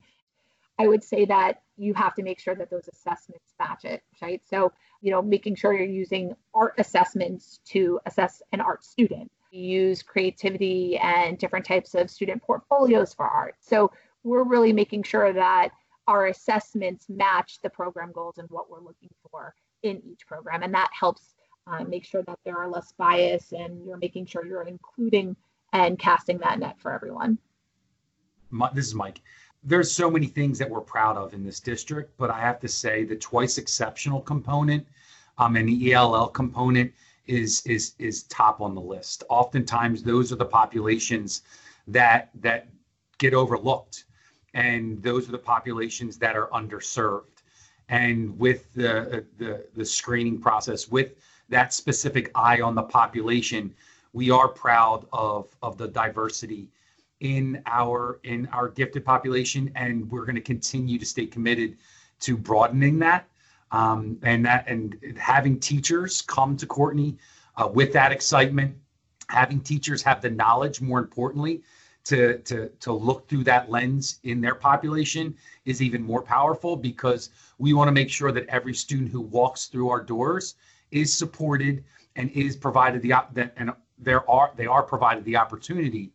I 0.80 0.88
would 0.88 1.04
say 1.04 1.26
that 1.26 1.62
you 1.78 1.94
have 1.94 2.13
to 2.16 2.24
make 2.24 2.40
sure 2.40 2.56
that 2.56 2.70
those 2.70 2.88
assessments 2.88 3.54
match 3.60 3.84
it, 3.86 4.04
right? 4.22 4.42
So, 4.48 4.72
you 5.02 5.12
know, 5.12 5.22
making 5.22 5.56
sure 5.56 5.74
you're 5.74 5.86
using 5.86 6.36
art 6.54 6.76
assessments 6.78 7.60
to 7.66 8.00
assess 8.06 8.42
an 8.52 8.62
art 8.62 8.84
student. 8.84 9.32
Use 9.52 10.04
creativity 10.04 10.98
and 10.98 11.38
different 11.38 11.66
types 11.66 11.96
of 11.96 12.10
student 12.10 12.42
portfolios 12.44 13.13
for 13.13 13.26
art. 13.26 13.56
So, 13.60 13.92
we're 14.24 14.44
really 14.44 14.74
making 14.74 15.04
sure 15.04 15.32
that 15.32 15.70
our 16.08 16.28
assessments 16.28 17.06
match 17.10 17.60
the 17.62 17.70
program 17.70 18.12
goals 18.12 18.38
and 18.38 18.50
what 18.50 18.70
we're 18.70 18.82
looking 18.82 19.10
for 19.32 19.54
in 19.84 20.02
each 20.06 20.26
program. 20.28 20.63
And 20.63 20.74
that 20.74 20.90
helps 20.98 21.36
uh, 21.68 21.84
make 21.84 22.06
sure 22.06 22.24
that 22.24 22.40
there 22.46 22.58
are 22.58 22.70
less 22.70 22.94
bias 22.98 23.52
and 23.52 23.86
you're 23.86 23.98
making 23.98 24.26
sure 24.26 24.46
you're 24.46 24.68
including 24.68 25.36
and 25.74 26.00
casting 26.00 26.38
that 26.40 26.60
net 26.60 26.80
for 26.80 26.94
everyone. 26.94 27.38
This 28.74 28.88
is 28.88 28.96
Mike. 28.96 29.22
There's 29.64 29.92
so 29.92 30.10
many 30.10 30.28
things 30.28 30.58
that 30.60 30.70
we're 30.70 30.82
proud 30.82 31.18
of 31.18 31.34
in 31.34 31.44
this 31.44 31.60
district, 31.60 32.18
but 32.18 32.30
I 32.30 32.40
have 32.40 32.60
to 32.62 32.68
say 32.68 33.04
the 33.04 33.16
twice 33.16 33.58
exceptional 33.58 34.22
component 34.22 34.88
um, 35.38 35.56
and 35.56 35.68
the 35.68 35.94
ELL 35.94 36.30
component 36.30 36.94
is 37.26 37.62
is 37.66 37.94
is 38.00 38.24
top 38.24 38.62
on 38.62 38.74
the 38.74 38.82
list. 38.82 39.24
Oftentimes, 39.30 40.04
those 40.04 40.32
are 40.32 40.38
the 40.38 40.46
populations 40.46 41.42
that 41.88 42.30
that 42.36 42.68
get 43.18 43.34
overlooked, 43.34 44.06
and 44.54 45.02
those 45.04 45.28
are 45.28 45.34
the 45.34 45.38
populations 45.38 46.18
that 46.18 46.36
are 46.36 46.48
underserved. 46.48 47.44
And 47.90 48.38
with 48.40 48.74
the 48.74 49.26
the 49.38 49.66
the 49.76 49.86
screening 49.86 50.40
process, 50.40 50.88
with 50.88 51.16
that 51.50 51.74
specific 51.74 52.32
eye 52.36 52.62
on 52.62 52.76
the 52.76 52.84
population, 52.84 53.74
we 54.14 54.32
are 54.32 54.48
proud 54.48 55.06
of 55.12 55.54
of 55.62 55.78
the 55.78 55.88
diversity 55.88 56.70
in 57.20 57.62
our 57.66 58.20
in 58.24 58.48
our 58.48 58.70
gifted 58.70 59.04
population, 59.04 59.72
and 59.76 60.10
we're 60.12 60.26
going 60.26 60.36
to 60.36 60.42
continue 60.42 61.00
to 61.00 61.06
stay 61.06 61.26
committed 61.26 61.78
to 62.22 62.38
broadening 62.38 63.00
that. 63.00 63.28
Um, 63.72 64.18
and 64.24 64.46
that 64.46 64.68
and 64.68 64.98
having 65.18 65.60
teachers 65.60 66.22
come 66.22 66.56
to 66.58 66.66
Courtney 66.66 67.18
uh, 67.58 67.68
with 67.68 67.92
that 67.94 68.12
excitement, 68.12 68.76
having 69.30 69.60
teachers 69.60 70.02
have 70.04 70.22
the 70.22 70.30
knowledge, 70.30 70.80
more 70.80 71.00
importantly, 71.00 71.64
to 72.06 72.38
to 72.40 72.70
to 72.80 72.94
look 72.94 73.28
through 73.28 73.44
that 73.44 73.70
lens 73.70 74.20
in 74.24 74.40
their 74.40 74.56
population 74.56 75.36
is 75.66 75.82
even 75.82 76.02
more 76.02 76.22
powerful 76.22 76.78
because 76.78 77.30
we 77.58 77.74
want 77.74 77.90
to 77.90 77.92
make 77.92 78.10
sure 78.10 78.32
that 78.32 78.48
every 78.48 78.74
student 78.74 79.10
who 79.10 79.20
walks 79.20 79.66
through 79.66 79.90
our 79.90 80.02
doors 80.02 80.56
is 80.92 81.14
supported 81.14 81.84
and 82.16 82.30
is 82.32 82.56
provided 82.56 83.02
the 83.02 83.12
op- 83.12 83.34
that 83.34 83.54
and 83.58 83.72
there 83.98 84.30
are 84.30 84.54
they 84.56 84.66
are 84.66 84.84
provided 84.84 85.26
the 85.26 85.36
opportunity 85.36 86.14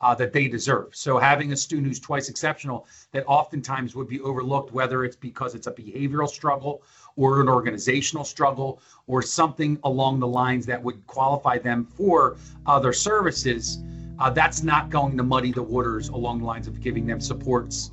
uh, 0.00 0.14
that 0.14 0.32
they 0.32 0.48
deserve. 0.48 0.94
So 0.94 1.18
having 1.18 1.52
a 1.52 1.56
student 1.56 1.88
who's 1.88 2.00
twice 2.00 2.28
exceptional 2.28 2.86
that 3.12 3.24
oftentimes 3.26 3.94
would 3.94 4.08
be 4.08 4.20
overlooked, 4.20 4.72
whether 4.72 5.04
it's 5.04 5.16
because 5.16 5.54
it's 5.54 5.66
a 5.66 5.72
behavioral 5.72 6.28
struggle 6.28 6.82
or 7.16 7.40
an 7.40 7.48
organizational 7.48 8.24
struggle 8.24 8.80
or 9.06 9.22
something 9.22 9.78
along 9.84 10.20
the 10.20 10.26
lines 10.26 10.66
that 10.66 10.82
would 10.82 11.06
qualify 11.06 11.58
them 11.58 11.84
for 11.84 12.36
other 12.66 12.92
services, 12.92 13.78
uh, 14.18 14.30
that's 14.30 14.62
not 14.62 14.90
going 14.90 15.16
to 15.16 15.22
muddy 15.22 15.52
the 15.52 15.62
waters 15.62 16.08
along 16.08 16.40
the 16.40 16.44
lines 16.44 16.68
of 16.68 16.80
giving 16.80 17.06
them 17.06 17.20
supports 17.20 17.92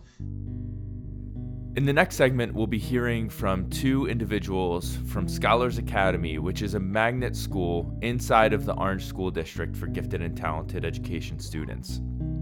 in 1.75 1.85
the 1.85 1.93
next 1.93 2.17
segment, 2.17 2.53
we'll 2.53 2.67
be 2.67 2.77
hearing 2.77 3.29
from 3.29 3.67
two 3.69 4.05
individuals 4.05 4.97
from 5.07 5.27
Scholars 5.27 5.79
Academy, 5.79 6.37
which 6.37 6.61
is 6.61 6.75
a 6.75 6.79
magnet 6.79 7.35
school 7.35 7.97
inside 8.03 8.53
of 8.53 8.65
the 8.65 8.75
Orange 8.75 9.05
School 9.05 9.31
District 9.31 9.75
for 9.75 9.87
gifted 9.87 10.21
and 10.21 10.37
talented 10.37 10.85
education 10.85 11.39
students. 11.39 11.99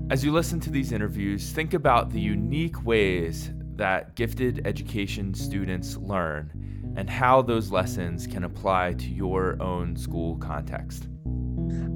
As 0.09 0.25
you 0.25 0.33
listen 0.33 0.59
to 0.61 0.69
these 0.69 0.91
interviews, 0.91 1.51
think 1.51 1.73
about 1.73 2.09
the 2.09 2.19
unique 2.19 2.83
ways 2.85 3.51
that 3.75 4.15
gifted 4.15 4.67
education 4.67 5.33
students 5.33 5.95
learn 5.95 6.93
and 6.97 7.09
how 7.09 7.41
those 7.41 7.71
lessons 7.71 8.27
can 8.27 8.43
apply 8.43 8.93
to 8.95 9.05
your 9.05 9.61
own 9.61 9.95
school 9.95 10.35
context. 10.37 11.07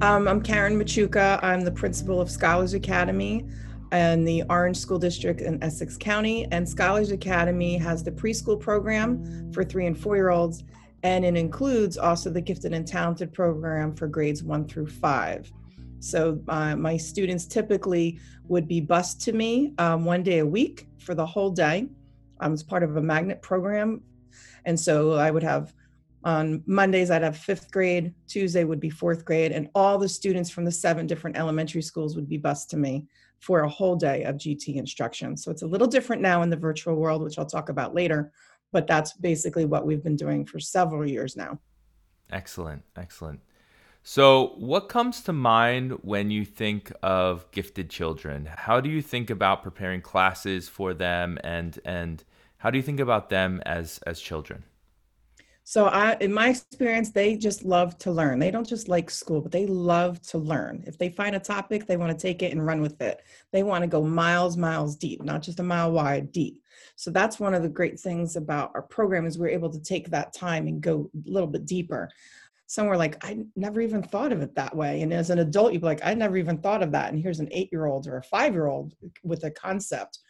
Um, 0.00 0.26
I'm 0.26 0.40
Karen 0.40 0.78
Machuca. 0.78 1.38
I'm 1.42 1.64
the 1.64 1.70
principal 1.70 2.18
of 2.18 2.30
Scholars 2.30 2.72
Academy 2.72 3.46
and 3.92 4.26
the 4.26 4.42
Orange 4.50 4.76
School 4.76 4.98
District 4.98 5.40
in 5.40 5.62
Essex 5.62 5.96
County. 5.96 6.46
And 6.50 6.68
Scholars 6.68 7.10
Academy 7.10 7.76
has 7.78 8.02
the 8.02 8.12
preschool 8.12 8.58
program 8.58 9.52
for 9.52 9.64
three 9.64 9.86
and 9.86 9.98
four 9.98 10.16
year 10.16 10.30
olds, 10.30 10.64
and 11.02 11.24
it 11.24 11.36
includes 11.36 11.96
also 11.96 12.30
the 12.30 12.40
Gifted 12.40 12.72
and 12.72 12.86
Talented 12.86 13.32
program 13.32 13.94
for 13.94 14.08
grades 14.08 14.42
one 14.42 14.66
through 14.66 14.88
five. 14.88 15.50
So 16.00 16.40
uh, 16.48 16.76
my 16.76 16.96
students 16.96 17.46
typically 17.46 18.20
would 18.48 18.68
be 18.68 18.80
bused 18.80 19.20
to 19.22 19.32
me 19.32 19.72
um, 19.78 20.04
one 20.04 20.22
day 20.22 20.38
a 20.40 20.46
week 20.46 20.88
for 20.98 21.14
the 21.14 21.26
whole 21.26 21.50
day. 21.50 21.88
I 22.38 22.48
was 22.48 22.62
part 22.62 22.82
of 22.82 22.96
a 22.96 23.02
magnet 23.02 23.40
program. 23.42 24.02
And 24.66 24.78
so 24.78 25.14
I 25.14 25.30
would 25.30 25.42
have 25.42 25.72
on 26.24 26.62
Mondays, 26.66 27.10
I'd 27.10 27.22
have 27.22 27.36
fifth 27.36 27.70
grade, 27.70 28.12
Tuesday 28.26 28.64
would 28.64 28.80
be 28.80 28.90
fourth 28.90 29.24
grade, 29.24 29.52
and 29.52 29.68
all 29.76 29.96
the 29.96 30.08
students 30.08 30.50
from 30.50 30.64
the 30.64 30.72
seven 30.72 31.06
different 31.06 31.36
elementary 31.36 31.82
schools 31.82 32.16
would 32.16 32.28
be 32.28 32.36
bused 32.36 32.68
to 32.70 32.76
me 32.76 33.06
for 33.40 33.60
a 33.60 33.68
whole 33.68 33.96
day 33.96 34.24
of 34.24 34.36
GT 34.36 34.76
instruction. 34.76 35.36
So 35.36 35.50
it's 35.50 35.62
a 35.62 35.66
little 35.66 35.86
different 35.86 36.22
now 36.22 36.42
in 36.42 36.50
the 36.50 36.56
virtual 36.56 36.96
world, 36.96 37.22
which 37.22 37.38
I'll 37.38 37.46
talk 37.46 37.68
about 37.68 37.94
later, 37.94 38.32
but 38.72 38.86
that's 38.86 39.12
basically 39.14 39.64
what 39.64 39.86
we've 39.86 40.02
been 40.02 40.16
doing 40.16 40.44
for 40.44 40.58
several 40.58 41.08
years 41.08 41.36
now. 41.36 41.58
Excellent, 42.30 42.82
excellent. 42.96 43.40
So, 44.08 44.54
what 44.56 44.88
comes 44.88 45.20
to 45.22 45.32
mind 45.32 45.90
when 46.02 46.30
you 46.30 46.44
think 46.44 46.92
of 47.02 47.50
gifted 47.50 47.90
children? 47.90 48.46
How 48.46 48.80
do 48.80 48.88
you 48.88 49.02
think 49.02 49.30
about 49.30 49.64
preparing 49.64 50.00
classes 50.00 50.68
for 50.68 50.94
them 50.94 51.38
and 51.42 51.78
and 51.84 52.22
how 52.58 52.70
do 52.70 52.78
you 52.78 52.82
think 52.82 53.00
about 53.00 53.30
them 53.30 53.60
as 53.66 53.98
as 54.06 54.20
children? 54.20 54.62
So 55.68 55.86
I 55.86 56.16
in 56.20 56.32
my 56.32 56.50
experience 56.50 57.10
they 57.10 57.36
just 57.36 57.64
love 57.64 57.98
to 57.98 58.12
learn. 58.12 58.38
They 58.38 58.52
don't 58.52 58.68
just 58.68 58.88
like 58.88 59.10
school, 59.10 59.40
but 59.40 59.50
they 59.50 59.66
love 59.66 60.22
to 60.28 60.38
learn. 60.38 60.84
If 60.86 60.96
they 60.96 61.08
find 61.08 61.34
a 61.34 61.40
topic, 61.40 61.86
they 61.86 61.96
want 61.96 62.16
to 62.16 62.22
take 62.22 62.40
it 62.44 62.52
and 62.52 62.64
run 62.64 62.80
with 62.80 63.00
it. 63.02 63.20
They 63.50 63.64
want 63.64 63.82
to 63.82 63.88
go 63.88 64.00
miles 64.00 64.56
miles 64.56 64.94
deep, 64.94 65.24
not 65.24 65.42
just 65.42 65.58
a 65.58 65.64
mile 65.64 65.90
wide, 65.90 66.30
deep. 66.30 66.62
So 66.94 67.10
that's 67.10 67.40
one 67.40 67.52
of 67.52 67.64
the 67.64 67.68
great 67.68 67.98
things 67.98 68.36
about 68.36 68.70
our 68.76 68.82
program 68.82 69.26
is 69.26 69.38
we're 69.38 69.48
able 69.48 69.68
to 69.70 69.82
take 69.82 70.08
that 70.10 70.32
time 70.32 70.68
and 70.68 70.80
go 70.80 71.10
a 71.12 71.28
little 71.28 71.48
bit 71.48 71.66
deeper. 71.66 72.10
Some 72.68 72.86
were 72.86 72.96
like, 72.96 73.24
I 73.24 73.44
never 73.56 73.80
even 73.80 74.04
thought 74.04 74.30
of 74.30 74.42
it 74.42 74.54
that 74.54 74.76
way. 74.76 75.02
And 75.02 75.12
as 75.12 75.30
an 75.30 75.40
adult, 75.40 75.72
you'd 75.72 75.80
be 75.80 75.86
like, 75.86 76.04
I 76.04 76.14
never 76.14 76.36
even 76.36 76.58
thought 76.58 76.84
of 76.84 76.92
that. 76.92 77.12
And 77.12 77.20
here's 77.20 77.40
an 77.40 77.48
eight 77.50 77.70
year 77.72 77.86
old 77.86 78.06
or 78.06 78.18
a 78.18 78.22
five 78.22 78.52
year 78.52 78.66
old 78.66 78.94
with 79.24 79.42
a 79.42 79.50
concept. 79.50 80.20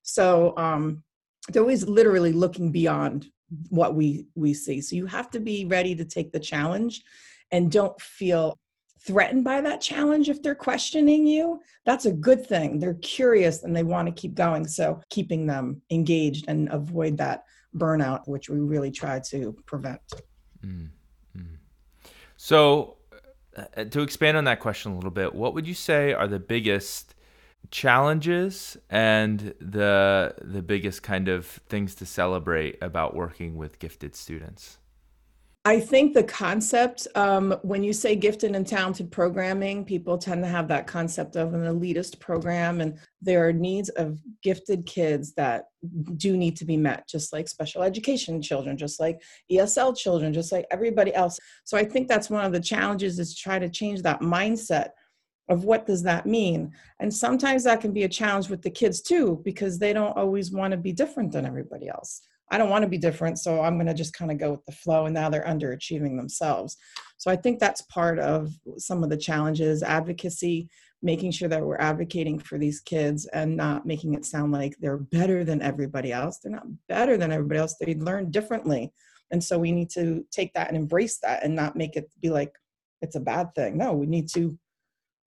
So 0.00 0.54
um, 0.56 1.02
they're 1.50 1.60
always 1.60 1.86
literally 1.86 2.32
looking 2.32 2.72
beyond 2.72 3.30
what 3.68 3.94
we 3.94 4.26
we 4.34 4.54
see. 4.54 4.80
So 4.80 4.96
you 4.96 5.06
have 5.06 5.30
to 5.30 5.40
be 5.40 5.64
ready 5.66 5.94
to 5.94 6.04
take 6.04 6.32
the 6.32 6.40
challenge 6.40 7.02
and 7.50 7.70
don't 7.70 8.00
feel 8.00 8.58
threatened 9.00 9.44
by 9.44 9.60
that 9.60 9.80
challenge 9.80 10.28
if 10.28 10.42
they're 10.42 10.54
questioning 10.54 11.26
you. 11.26 11.60
That's 11.84 12.06
a 12.06 12.12
good 12.12 12.44
thing. 12.44 12.80
They're 12.80 12.94
curious 12.94 13.62
and 13.62 13.74
they 13.74 13.84
want 13.84 14.08
to 14.08 14.20
keep 14.20 14.34
going. 14.34 14.66
So 14.66 15.00
keeping 15.10 15.46
them 15.46 15.80
engaged 15.90 16.46
and 16.48 16.68
avoid 16.72 17.16
that 17.18 17.44
burnout 17.76 18.26
which 18.26 18.48
we 18.48 18.58
really 18.58 18.90
try 18.90 19.20
to 19.20 19.56
prevent. 19.66 20.00
Mm-hmm. 20.64 21.44
so 22.36 22.96
uh, 23.56 23.84
to 23.84 24.00
expand 24.00 24.36
on 24.36 24.44
that 24.44 24.58
question 24.58 24.92
a 24.92 24.94
little 24.94 25.10
bit 25.10 25.34
what 25.34 25.54
would 25.54 25.66
you 25.66 25.74
say 25.74 26.12
are 26.12 26.26
the 26.26 26.40
biggest 26.40 27.14
challenges 27.70 28.76
and 28.90 29.54
the 29.60 30.34
the 30.42 30.62
biggest 30.62 31.02
kind 31.02 31.28
of 31.28 31.46
things 31.46 31.94
to 31.96 32.06
celebrate 32.06 32.78
about 32.82 33.14
working 33.14 33.56
with 33.56 33.78
gifted 33.78 34.14
students? 34.14 34.78
I 35.66 35.80
think 35.80 36.14
the 36.14 36.22
concept, 36.22 37.08
um, 37.16 37.56
when 37.62 37.82
you 37.82 37.92
say 37.92 38.14
gifted 38.14 38.54
and 38.54 38.64
talented 38.64 39.10
programming, 39.10 39.84
people 39.84 40.16
tend 40.16 40.44
to 40.44 40.48
have 40.48 40.68
that 40.68 40.86
concept 40.86 41.34
of 41.34 41.54
an 41.54 41.62
elitist 41.62 42.20
program, 42.20 42.80
and 42.80 42.96
there 43.20 43.48
are 43.48 43.52
needs 43.52 43.88
of 43.88 44.20
gifted 44.44 44.86
kids 44.86 45.32
that 45.32 45.64
do 46.18 46.36
need 46.36 46.56
to 46.58 46.64
be 46.64 46.76
met, 46.76 47.08
just 47.08 47.32
like 47.32 47.48
special 47.48 47.82
education 47.82 48.40
children, 48.40 48.76
just 48.76 49.00
like 49.00 49.20
ESL 49.50 49.96
children, 49.96 50.32
just 50.32 50.52
like 50.52 50.66
everybody 50.70 51.12
else. 51.12 51.36
So 51.64 51.76
I 51.76 51.84
think 51.84 52.06
that's 52.06 52.30
one 52.30 52.44
of 52.44 52.52
the 52.52 52.60
challenges 52.60 53.18
is 53.18 53.34
to 53.34 53.42
try 53.42 53.58
to 53.58 53.68
change 53.68 54.02
that 54.02 54.20
mindset 54.20 54.90
of 55.48 55.64
what 55.64 55.86
does 55.86 56.02
that 56.02 56.26
mean? 56.26 56.72
And 57.00 57.12
sometimes 57.12 57.64
that 57.64 57.80
can 57.80 57.92
be 57.92 58.04
a 58.04 58.08
challenge 58.08 58.48
with 58.48 58.62
the 58.62 58.70
kids 58.70 59.00
too 59.00 59.40
because 59.44 59.78
they 59.78 59.92
don't 59.92 60.16
always 60.16 60.50
want 60.50 60.72
to 60.72 60.76
be 60.76 60.92
different 60.92 61.32
than 61.32 61.46
everybody 61.46 61.88
else. 61.88 62.22
I 62.50 62.58
don't 62.58 62.70
want 62.70 62.82
to 62.82 62.88
be 62.88 62.98
different 62.98 63.40
so 63.40 63.60
i'm 63.60 63.74
going 63.74 63.88
to 63.88 63.94
just 63.94 64.14
kind 64.14 64.30
of 64.30 64.38
go 64.38 64.52
with 64.52 64.64
the 64.66 64.72
flow 64.72 65.06
and 65.06 65.14
now 65.14 65.28
they're 65.28 65.42
underachieving 65.42 66.16
themselves. 66.16 66.76
So 67.16 67.30
i 67.30 67.36
think 67.36 67.58
that's 67.58 67.82
part 67.82 68.18
of 68.18 68.52
some 68.78 69.02
of 69.02 69.10
the 69.10 69.16
challenges 69.16 69.82
advocacy 69.82 70.68
making 71.02 71.30
sure 71.30 71.48
that 71.48 71.62
we're 71.62 71.78
advocating 71.78 72.38
for 72.38 72.58
these 72.58 72.80
kids 72.80 73.26
and 73.26 73.56
not 73.56 73.86
making 73.86 74.14
it 74.14 74.24
sound 74.24 74.52
like 74.52 74.74
they're 74.80 74.96
better 74.98 75.44
than 75.44 75.62
everybody 75.62 76.12
else. 76.12 76.38
They're 76.38 76.52
not 76.52 76.66
better 76.88 77.16
than 77.16 77.32
everybody 77.32 77.60
else 77.60 77.76
they 77.78 77.94
learn 77.94 78.30
differently. 78.30 78.92
And 79.30 79.42
so 79.42 79.58
we 79.58 79.72
need 79.72 79.90
to 79.90 80.24
take 80.30 80.54
that 80.54 80.68
and 80.68 80.76
embrace 80.76 81.18
that 81.18 81.44
and 81.44 81.54
not 81.54 81.76
make 81.76 81.96
it 81.96 82.10
be 82.20 82.30
like 82.30 82.52
it's 83.02 83.16
a 83.16 83.20
bad 83.20 83.54
thing. 83.54 83.76
No 83.76 83.92
we 83.92 84.06
need 84.06 84.28
to 84.30 84.58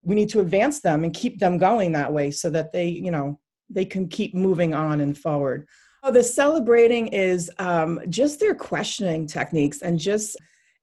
we 0.02 0.14
need 0.14 0.28
to 0.30 0.40
advance 0.40 0.80
them 0.80 1.04
and 1.04 1.14
keep 1.14 1.38
them 1.38 1.58
going 1.58 1.92
that 1.92 2.12
way 2.12 2.30
so 2.30 2.50
that 2.50 2.72
they 2.72 2.88
you 2.88 3.10
know 3.10 3.38
they 3.70 3.84
can 3.84 4.08
keep 4.08 4.34
moving 4.34 4.74
on 4.74 5.00
and 5.00 5.16
forward. 5.16 5.66
Oh, 6.02 6.10
the 6.10 6.22
celebrating 6.22 7.08
is 7.08 7.50
um, 7.58 8.00
just 8.08 8.40
their 8.40 8.54
questioning 8.54 9.26
techniques 9.26 9.82
and 9.82 9.98
just 9.98 10.36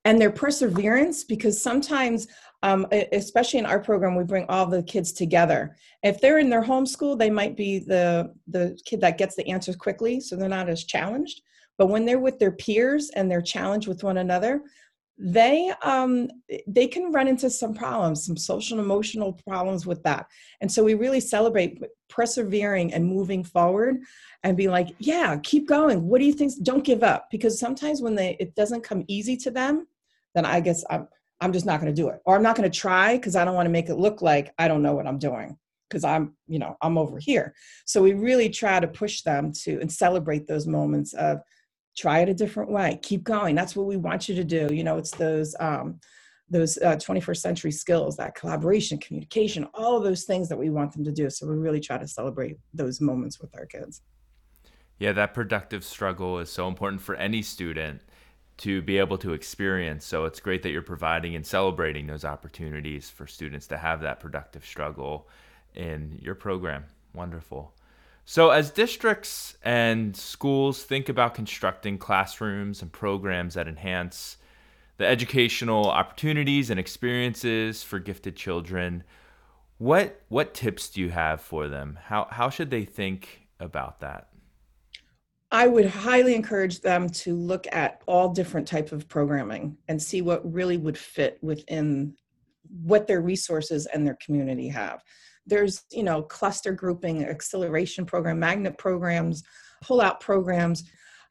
and 0.04 0.22
their 0.22 0.32
perseverance 0.32 1.24
because 1.24 1.62
sometimes 1.62 2.28
um, 2.64 2.88
especially 3.12 3.60
in 3.60 3.66
our 3.66 3.80
program 3.80 4.16
we 4.16 4.24
bring 4.24 4.46
all 4.50 4.66
the 4.66 4.84
kids 4.84 5.12
together. 5.12 5.76
If 6.04 6.20
they're 6.20 6.40
in 6.40 6.50
their 6.50 6.62
home 6.62 6.86
school 6.86 7.16
they 7.16 7.30
might 7.30 7.56
be 7.56 7.80
the 7.80 8.34
the 8.48 8.78
kid 8.86 9.02
that 9.02 9.18
gets 9.18 9.36
the 9.36 9.48
answers 9.48 9.76
quickly 9.76 10.20
so 10.20 10.36
they're 10.36 10.50
not 10.50 10.70
as 10.70 10.84
challenged. 10.84 11.42
But 11.78 11.88
when 11.88 12.06
they're 12.06 12.20
with 12.20 12.40
their 12.40 12.54
peers 12.54 13.10
and 13.16 13.30
they're 13.30 13.42
challenged 13.42 13.88
with 13.88 14.04
one 14.04 14.18
another 14.18 14.62
they 15.18 15.72
um 15.82 16.28
they 16.68 16.88
can 16.88 17.12
run 17.12 17.28
into 17.28 17.50
some 17.50 17.74
problems 17.74 18.26
some 18.26 18.36
social 18.36 18.80
emotional 18.80 19.34
problems 19.48 19.86
with 19.86 20.04
that. 20.04 20.28
And 20.60 20.70
so 20.70 20.84
we 20.84 20.94
really 20.94 21.22
celebrate 21.22 21.82
persevering 22.10 22.94
and 22.94 23.06
moving 23.06 23.44
forward 23.44 23.98
and 24.44 24.58
be 24.58 24.68
like 24.68 24.90
yeah 25.00 25.38
keep 25.38 25.68
going. 25.68 26.08
What 26.08 26.20
do 26.20 26.26
you 26.26 26.34
think? 26.34 26.52
Don't 26.64 26.84
give 26.84 27.02
up. 27.02 27.28
Because 27.32 27.60
sometimes 27.60 28.02
when 28.02 28.16
they 28.16 28.36
it 28.40 28.56
doesn't 28.56 28.84
come 28.84 29.06
easy 29.08 29.38
to 29.38 29.52
them 29.52 29.88
then 30.34 30.46
i 30.46 30.60
guess 30.60 30.84
i'm 30.90 31.08
i'm 31.40 31.54
just 31.54 31.66
not 31.66 31.80
going 31.80 31.94
to 31.94 32.02
do 32.02 32.10
it. 32.10 32.20
Or 32.26 32.36
i'm 32.36 32.44
not 32.44 32.58
going 32.58 32.70
to 32.70 32.80
try 32.80 33.16
because 33.16 33.38
i 33.38 33.46
don't 33.46 33.56
want 33.56 33.68
to 33.68 33.72
make 33.72 33.90
it 33.90 33.96
look 33.96 34.22
like 34.22 34.54
i 34.60 34.68
don't 34.68 34.82
know 34.82 34.96
what 34.96 35.08
i'm 35.08 35.20
doing 35.20 35.58
because 35.90 36.04
i'm 36.04 36.36
you 36.48 36.60
know 36.60 36.76
i'm 36.82 36.98
over 36.98 37.20
here. 37.20 37.56
So 37.86 38.02
we 38.02 38.14
really 38.14 38.50
try 38.50 38.82
to 38.82 38.88
push 38.88 39.22
them 39.22 39.54
to 39.64 39.80
and 39.80 39.92
celebrate 39.92 40.46
those 40.46 40.68
moments 40.68 41.14
of 41.14 41.40
try 41.96 42.20
it 42.20 42.30
a 42.30 42.34
different 42.34 42.70
way 42.70 43.00
keep 43.02 43.24
going. 43.24 43.56
That's 43.56 43.76
what 43.76 43.86
we 43.86 43.98
want 43.98 44.30
you 44.30 44.36
to 44.36 44.44
do 44.44 44.74
you 44.74 44.84
know 44.84 44.98
it's 44.98 45.12
those 45.12 45.56
um, 45.60 46.00
those 46.50 46.78
uh, 46.78 46.96
21st 46.96 47.38
century 47.38 47.72
skills 47.72 48.18
that 48.18 48.36
collaboration 48.36 48.98
communication 49.00 49.68
all 49.74 49.98
of 49.98 50.04
those 50.04 50.24
things 50.24 50.48
that 50.50 50.58
we 50.58 50.70
want 50.70 50.92
them 50.94 51.04
to 51.04 51.12
do. 51.12 51.30
So 51.30 51.48
we 51.48 51.56
really 51.56 51.80
try 51.80 51.98
to 51.98 52.08
celebrate 52.08 52.58
those 52.74 53.02
moments 53.02 53.40
with 53.40 53.56
our 53.56 53.66
kids. 53.66 54.02
Yeah 55.00 55.14
that 55.14 55.34
productive 55.34 55.84
struggle 55.84 56.40
is 56.40 56.50
so 56.52 56.68
important 56.68 57.02
for 57.02 57.16
any 57.16 57.42
student 57.42 58.02
to 58.58 58.82
be 58.82 58.98
able 58.98 59.18
to 59.18 59.34
experience. 59.34 60.06
So 60.06 60.26
it's 60.26 60.40
great 60.40 60.64
that 60.64 60.70
you're 60.70 60.82
providing 60.82 61.36
and 61.36 61.46
celebrating 61.46 62.08
those 62.08 62.24
opportunities 62.24 63.10
for 63.10 63.28
students 63.28 63.68
to 63.68 63.78
have 63.78 64.02
that 64.02 64.20
productive 64.20 64.66
struggle 64.66 65.28
in 65.74 66.18
your 66.22 66.36
program. 66.36 66.86
Wonderful 67.14 67.74
so, 68.28 68.50
as 68.50 68.72
districts 68.72 69.56
and 69.64 70.18
schools 70.18 70.84
think 70.84 71.10
about 71.10 71.36
constructing 71.36 72.00
classrooms 72.00 72.82
and 72.82 72.92
programs 72.92 73.54
that 73.54 73.68
enhance 73.68 74.38
the 74.98 75.06
educational 75.06 75.86
opportunities 75.86 76.72
and 76.72 76.80
experiences 76.80 77.84
for 77.84 78.00
gifted 78.00 78.36
children, 78.36 79.04
what 79.78 80.22
what 80.30 80.56
tips 80.56 80.90
do 80.90 81.02
you 81.02 81.10
have 81.12 81.40
for 81.40 81.68
them? 81.68 82.00
How 82.02 82.28
how 82.32 82.50
should 82.50 82.72
they 82.72 82.84
think 82.84 83.48
about 83.60 84.00
that? 84.00 84.30
I 85.52 85.68
would 85.68 85.86
highly 85.86 86.34
encourage 86.34 86.82
them 86.82 87.08
to 87.10 87.36
look 87.36 87.68
at 87.72 88.02
all 88.08 88.30
different 88.34 88.68
type 88.68 88.92
of 88.92 89.08
programming 89.08 89.78
and 89.88 90.02
see 90.02 90.24
what 90.24 90.52
really 90.52 90.78
would 90.78 90.98
fit 90.98 91.38
within 91.44 92.16
what 92.82 93.06
their 93.06 93.22
resources 93.22 93.86
and 93.86 94.06
their 94.06 94.18
community 94.20 94.68
have 94.70 95.04
there's 95.46 95.84
you 95.92 96.04
know 96.04 96.22
cluster 96.22 96.72
grouping 96.72 97.24
acceleration 97.24 98.06
program 98.06 98.40
magnet 98.40 98.78
programs 98.78 99.44
pull 99.82 100.02
out 100.02 100.20
programs 100.20 100.84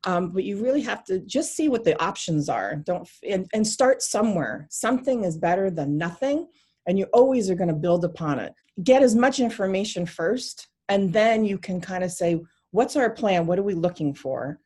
um, 0.05 0.31
but 0.31 0.45
you 0.45 0.63
really 0.63 0.83
have 0.83 1.03
to 1.05 1.21
just 1.21 1.57
see 1.57 1.69
what 1.69 1.85
the 1.85 2.01
options 2.03 2.49
are. 2.49 2.77
Don't 2.77 3.09
and, 3.29 3.49
and 3.55 3.67
start 3.67 4.03
somewhere. 4.03 4.67
Something 4.71 5.25
is 5.25 5.39
better 5.39 5.71
than 5.71 5.97
nothing 5.97 6.47
and 6.87 6.99
you 6.99 7.07
always 7.15 7.49
are 7.49 7.55
going 7.55 7.69
to 7.69 7.75
build 7.75 8.05
upon 8.05 8.39
it. 8.39 8.53
Get 8.83 9.03
as 9.03 9.15
much 9.15 9.41
information 9.41 10.05
first 10.05 10.69
and 10.89 11.13
then 11.13 11.45
you 11.45 11.57
can 11.57 11.81
kind 11.81 12.05
of 12.05 12.13
say 12.13 12.43
what's 12.73 12.97
our 12.97 13.11
plan? 13.11 13.47
What 13.47 13.59
are 13.59 13.63
we 13.63 13.75
looking 13.75 14.15
for? 14.15 14.59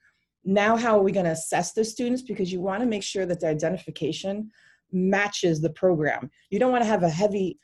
Now 0.45 0.77
how 0.77 0.99
are 0.99 1.03
we 1.03 1.13
going 1.13 1.27
to 1.27 1.33
assess 1.33 1.73
the 1.73 1.85
students? 1.85 2.23
Because 2.23 2.53
you 2.53 2.61
want 2.61 2.81
to 2.81 2.89
make 2.89 3.05
sure 3.05 3.27
that 3.27 3.41
the 3.41 3.49
identification 3.49 4.51
matches 4.91 5.61
the 5.61 5.71
program. 5.71 6.31
You 6.51 6.59
don't 6.59 6.73
want 6.73 6.83
to 6.83 6.89
have 6.89 7.03
a 7.05 7.09
heavy 7.09 7.61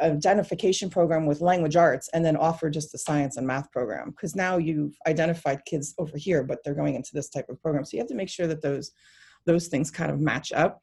identification 0.00 0.88
program 0.88 1.26
with 1.26 1.40
language 1.40 1.76
arts 1.76 2.08
and 2.12 2.24
then 2.24 2.36
offer 2.36 2.70
just 2.70 2.92
the 2.92 2.98
science 2.98 3.36
and 3.36 3.46
math 3.46 3.70
program. 3.72 4.10
Because 4.10 4.36
now 4.36 4.58
you've 4.58 4.96
identified 5.06 5.64
kids 5.64 5.94
over 5.98 6.16
here 6.16 6.44
but 6.44 6.58
they're 6.64 6.74
going 6.74 6.94
into 6.94 7.10
this 7.12 7.28
type 7.28 7.48
of 7.48 7.60
program. 7.60 7.84
So 7.84 7.96
you 7.96 8.00
have 8.00 8.08
to 8.08 8.14
make 8.14 8.28
sure 8.28 8.46
that 8.46 8.62
those 8.62 8.92
those 9.44 9.68
things 9.68 9.90
kind 9.90 10.10
of 10.10 10.20
match 10.20 10.52
up. 10.52 10.80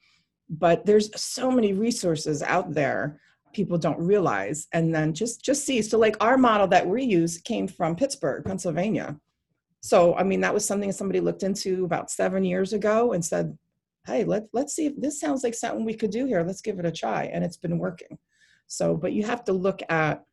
But 0.50 0.86
there's 0.86 1.10
so 1.20 1.52
many 1.52 1.74
resources 1.74 2.42
out 2.42 2.74
there 2.74 3.20
people 3.54 3.78
don't 3.78 4.00
realize. 4.00 4.68
And 4.74 4.94
then 4.94 5.14
just 5.14 5.44
just 5.44 5.66
see. 5.66 5.82
So 5.82 5.98
like 5.98 6.18
our 6.20 6.38
model 6.38 6.68
that 6.68 6.88
we 6.88 7.04
use 7.04 7.38
came 7.38 7.68
from 7.68 7.96
pittsburgh 7.96 8.44
pennsylvania. 8.46 9.18
So 9.82 10.16
i 10.16 10.24
mean 10.24 10.42
that 10.42 10.54
was 10.54 10.66
something 10.66 10.92
somebody 10.92 11.20
looked 11.20 11.44
into 11.44 11.86
about 11.86 12.12
seven 12.12 12.44
years 12.44 12.74
ago 12.74 13.14
and 13.14 13.24
said 13.24 13.58
hey 14.08 14.26
let, 14.26 14.44
let's 14.52 14.76
see 14.76 14.88
if 14.88 14.94
this 14.98 15.20
sounds 15.20 15.44
like 15.44 15.54
something 15.54 15.86
we 15.86 15.94
could 15.94 16.12
do 16.12 16.26
here. 16.26 16.44
Let's 16.44 16.62
give 16.62 16.80
it 16.80 16.86
a 16.86 16.92
try. 16.92 17.26
And 17.26 17.44
it's 17.44 17.56
been 17.58 17.78
working 17.78 18.18
so, 18.74 18.98
but 18.98 19.14
you 19.14 19.24
have 19.24 19.44
to 19.46 19.54
look 19.54 19.82
at 19.90 20.24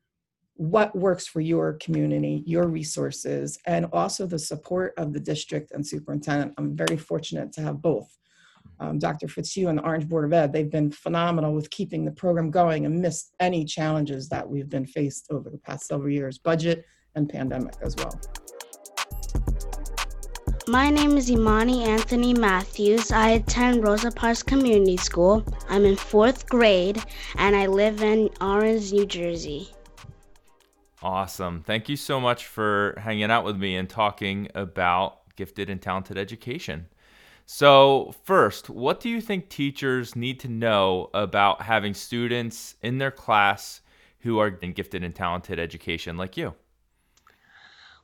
what 0.55 0.97
works 0.97 1.27
for 1.27 1.41
your 1.41 1.75
community, 1.75 2.43
your 2.47 2.69
resources, 2.69 3.59
and 3.67 3.87
also 3.93 4.27
the 4.27 4.39
support 4.39 4.95
of 4.97 5.13
the 5.13 5.21
district 5.21 5.73
and 5.73 5.87
superintendent. 5.87 6.55
I'm 6.57 6.75
very 6.75 6.97
fortunate 6.97 7.53
to 7.55 7.63
have 7.63 7.83
both. 7.83 8.17
Um, 8.79 8.99
Dr. 8.99 9.29
Fitzhugh 9.29 9.69
and 9.69 9.79
the 9.79 9.83
Orange 9.83 10.09
Board 10.09 10.25
of 10.25 10.33
Ed, 10.33 10.53
they've 10.53 10.71
been 10.71 10.91
phenomenal 10.91 11.55
with 11.55 11.69
keeping 11.71 12.05
the 12.05 12.13
program 12.13 12.51
going 12.51 12.87
and 12.87 13.01
missed 13.01 13.35
any 13.41 13.65
challenges 13.65 14.29
that 14.31 14.49
we've 14.49 14.71
been 14.71 14.87
faced 14.87 15.27
over 15.31 15.51
the 15.51 15.59
past 15.59 15.87
several 15.87 16.11
years, 16.11 16.39
budget 16.39 16.85
and 17.15 17.29
pandemic 17.29 17.75
as 17.83 17.95
well. 17.97 18.19
My 20.71 20.89
name 20.89 21.17
is 21.17 21.29
Imani 21.29 21.83
Anthony 21.83 22.33
Matthews. 22.33 23.11
I 23.11 23.31
attend 23.31 23.83
Rosa 23.83 24.13
Parks 24.13 24.41
Community 24.41 24.97
School. 24.97 25.45
I'm 25.69 25.85
in 25.85 25.97
fourth 25.97 26.49
grade 26.49 27.03
and 27.39 27.57
I 27.57 27.67
live 27.67 28.05
in 28.05 28.31
Orange, 28.41 28.93
New 28.93 29.05
Jersey. 29.05 29.71
Awesome. 31.03 31.65
Thank 31.67 31.89
you 31.89 31.97
so 31.97 32.21
much 32.21 32.47
for 32.47 32.95
hanging 32.99 33.33
out 33.33 33.45
with 33.45 33.57
me 33.57 33.75
and 33.75 33.91
talking 33.91 34.47
about 34.55 35.35
gifted 35.35 35.69
and 35.69 35.83
talented 35.83 36.17
education. 36.17 36.87
So, 37.47 38.15
first, 38.23 38.71
what 38.71 39.01
do 39.01 39.09
you 39.09 39.21
think 39.21 39.49
teachers 39.49 40.15
need 40.15 40.39
to 40.39 40.49
know 40.49 41.11
about 41.13 41.63
having 41.63 41.95
students 41.95 42.77
in 42.81 42.99
their 42.99 43.11
class 43.11 43.81
who 44.21 44.39
are 44.39 44.57
in 44.63 44.73
gifted 44.73 45.03
and 45.03 45.17
talented 45.17 45.59
education 45.59 46.17
like 46.17 46.37
you? 46.37 46.55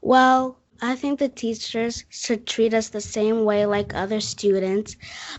Well, 0.01 0.59
I 0.81 0.95
think 0.97 1.19
the 1.19 1.29
teachers 1.29 2.05
should 2.09 2.47
treat 2.47 2.75
us 2.75 2.89
the 2.89 3.01
same 3.01 3.45
way 3.45 3.67
like 3.67 3.95
other 3.95 4.21
students, 4.21 4.97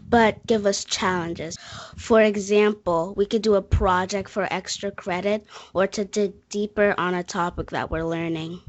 but 0.07 0.45
give 0.47 0.65
us 0.65 0.83
challenges. 0.83 1.57
For 1.95 2.21
example, 2.21 3.13
we 3.15 3.25
could 3.25 3.41
do 3.41 3.55
a 3.55 3.61
project 3.61 4.29
for 4.29 4.47
extra 4.51 4.91
credit 4.91 5.45
or 5.73 5.87
to 5.87 6.05
dig 6.05 6.49
deeper 6.49 6.95
on 6.97 7.13
a 7.13 7.23
topic 7.23 7.71
that 7.71 7.91
we're 7.91 8.05
learning. 8.05 8.59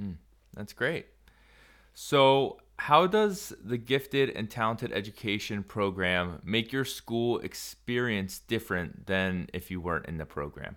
Mm, 0.00 0.16
that's 0.54 0.72
great. 0.72 1.06
So, 1.94 2.58
how 2.78 3.06
does 3.06 3.52
the 3.62 3.78
gifted 3.78 4.30
and 4.30 4.50
talented 4.50 4.92
education 4.92 5.62
program 5.62 6.40
make 6.42 6.72
your 6.72 6.84
school 6.84 7.38
experience 7.38 8.40
different 8.40 9.06
than 9.06 9.48
if 9.52 9.70
you 9.70 9.80
weren't 9.80 10.06
in 10.06 10.18
the 10.18 10.26
program? 10.26 10.76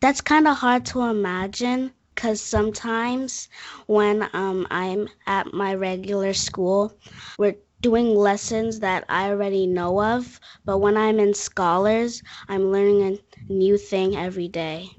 That's 0.00 0.20
kind 0.20 0.46
of 0.46 0.58
hard 0.58 0.84
to 0.86 1.02
imagine 1.02 1.92
because 2.18 2.40
sometimes 2.40 3.48
when 3.86 4.28
um, 4.32 4.66
I'm 4.72 5.08
at 5.28 5.54
my 5.54 5.76
regular 5.76 6.34
school, 6.34 6.92
we're 7.38 7.54
doing 7.80 8.16
lessons 8.16 8.80
that 8.80 9.04
I 9.08 9.30
already 9.30 9.68
know 9.68 10.02
of, 10.02 10.40
but 10.64 10.78
when 10.78 10.96
I'm 10.96 11.20
in 11.20 11.32
Scholars, 11.32 12.20
I'm 12.48 12.72
learning 12.72 13.20
a 13.48 13.52
new 13.52 13.78
thing 13.78 14.16
every 14.16 14.48
day. 14.48 14.90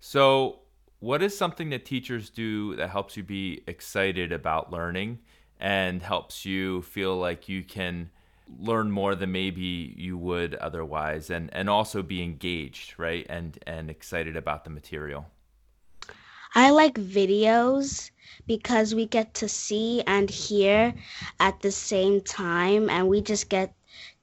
So, 0.00 0.58
what 0.98 1.22
is 1.22 1.34
something 1.34 1.70
that 1.70 1.86
teachers 1.86 2.28
do 2.28 2.76
that 2.76 2.90
helps 2.90 3.16
you 3.16 3.22
be 3.22 3.62
excited 3.66 4.30
about 4.30 4.70
learning 4.70 5.20
and 5.58 6.02
helps 6.02 6.44
you 6.44 6.82
feel 6.82 7.16
like 7.16 7.48
you 7.48 7.64
can 7.64 8.10
learn 8.58 8.90
more 8.90 9.14
than 9.14 9.32
maybe 9.32 9.94
you 9.96 10.18
would 10.18 10.54
otherwise 10.56 11.30
and 11.30 11.48
and 11.54 11.70
also 11.70 12.02
be 12.02 12.22
engaged, 12.22 12.98
right? 12.98 13.24
And 13.30 13.58
and 13.66 13.88
excited 13.88 14.36
about 14.36 14.64
the 14.64 14.70
material? 14.70 15.26
I 16.54 16.70
like 16.70 16.94
videos 16.94 18.10
because 18.46 18.94
we 18.94 19.06
get 19.06 19.34
to 19.34 19.48
see 19.48 20.02
and 20.06 20.30
hear 20.30 20.94
at 21.38 21.60
the 21.60 21.70
same 21.70 22.20
time, 22.20 22.88
and 22.88 23.08
we 23.08 23.20
just 23.20 23.48
get 23.48 23.74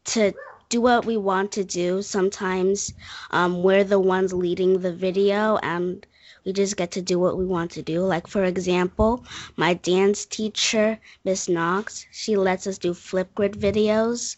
to 0.06 0.34
do 0.70 0.82
what 0.82 1.06
we 1.06 1.18
want 1.18 1.52
to 1.54 1.64
do. 1.64 2.02
Sometimes 2.02 2.94
um, 3.32 3.62
we're 3.62 3.84
the 3.84 4.00
ones 4.00 4.34
leading 4.34 4.80
the 4.80 4.94
video, 4.94 5.58
and 5.58 6.06
we 6.46 6.54
just 6.54 6.78
get 6.78 6.92
to 6.92 7.02
do 7.02 7.20
what 7.20 7.38
we 7.38 7.46
want 7.46 7.72
to 7.72 7.82
do. 7.82 8.02
Like, 8.02 8.28
for 8.28 8.44
example, 8.44 9.24
my 9.56 9.76
dance 9.76 10.26
teacher, 10.26 11.00
Miss 11.24 11.48
Knox, 11.48 12.06
she 12.12 12.36
lets 12.36 12.68
us 12.68 12.78
do 12.78 12.94
Flipgrid 12.94 13.56
videos 13.56 14.38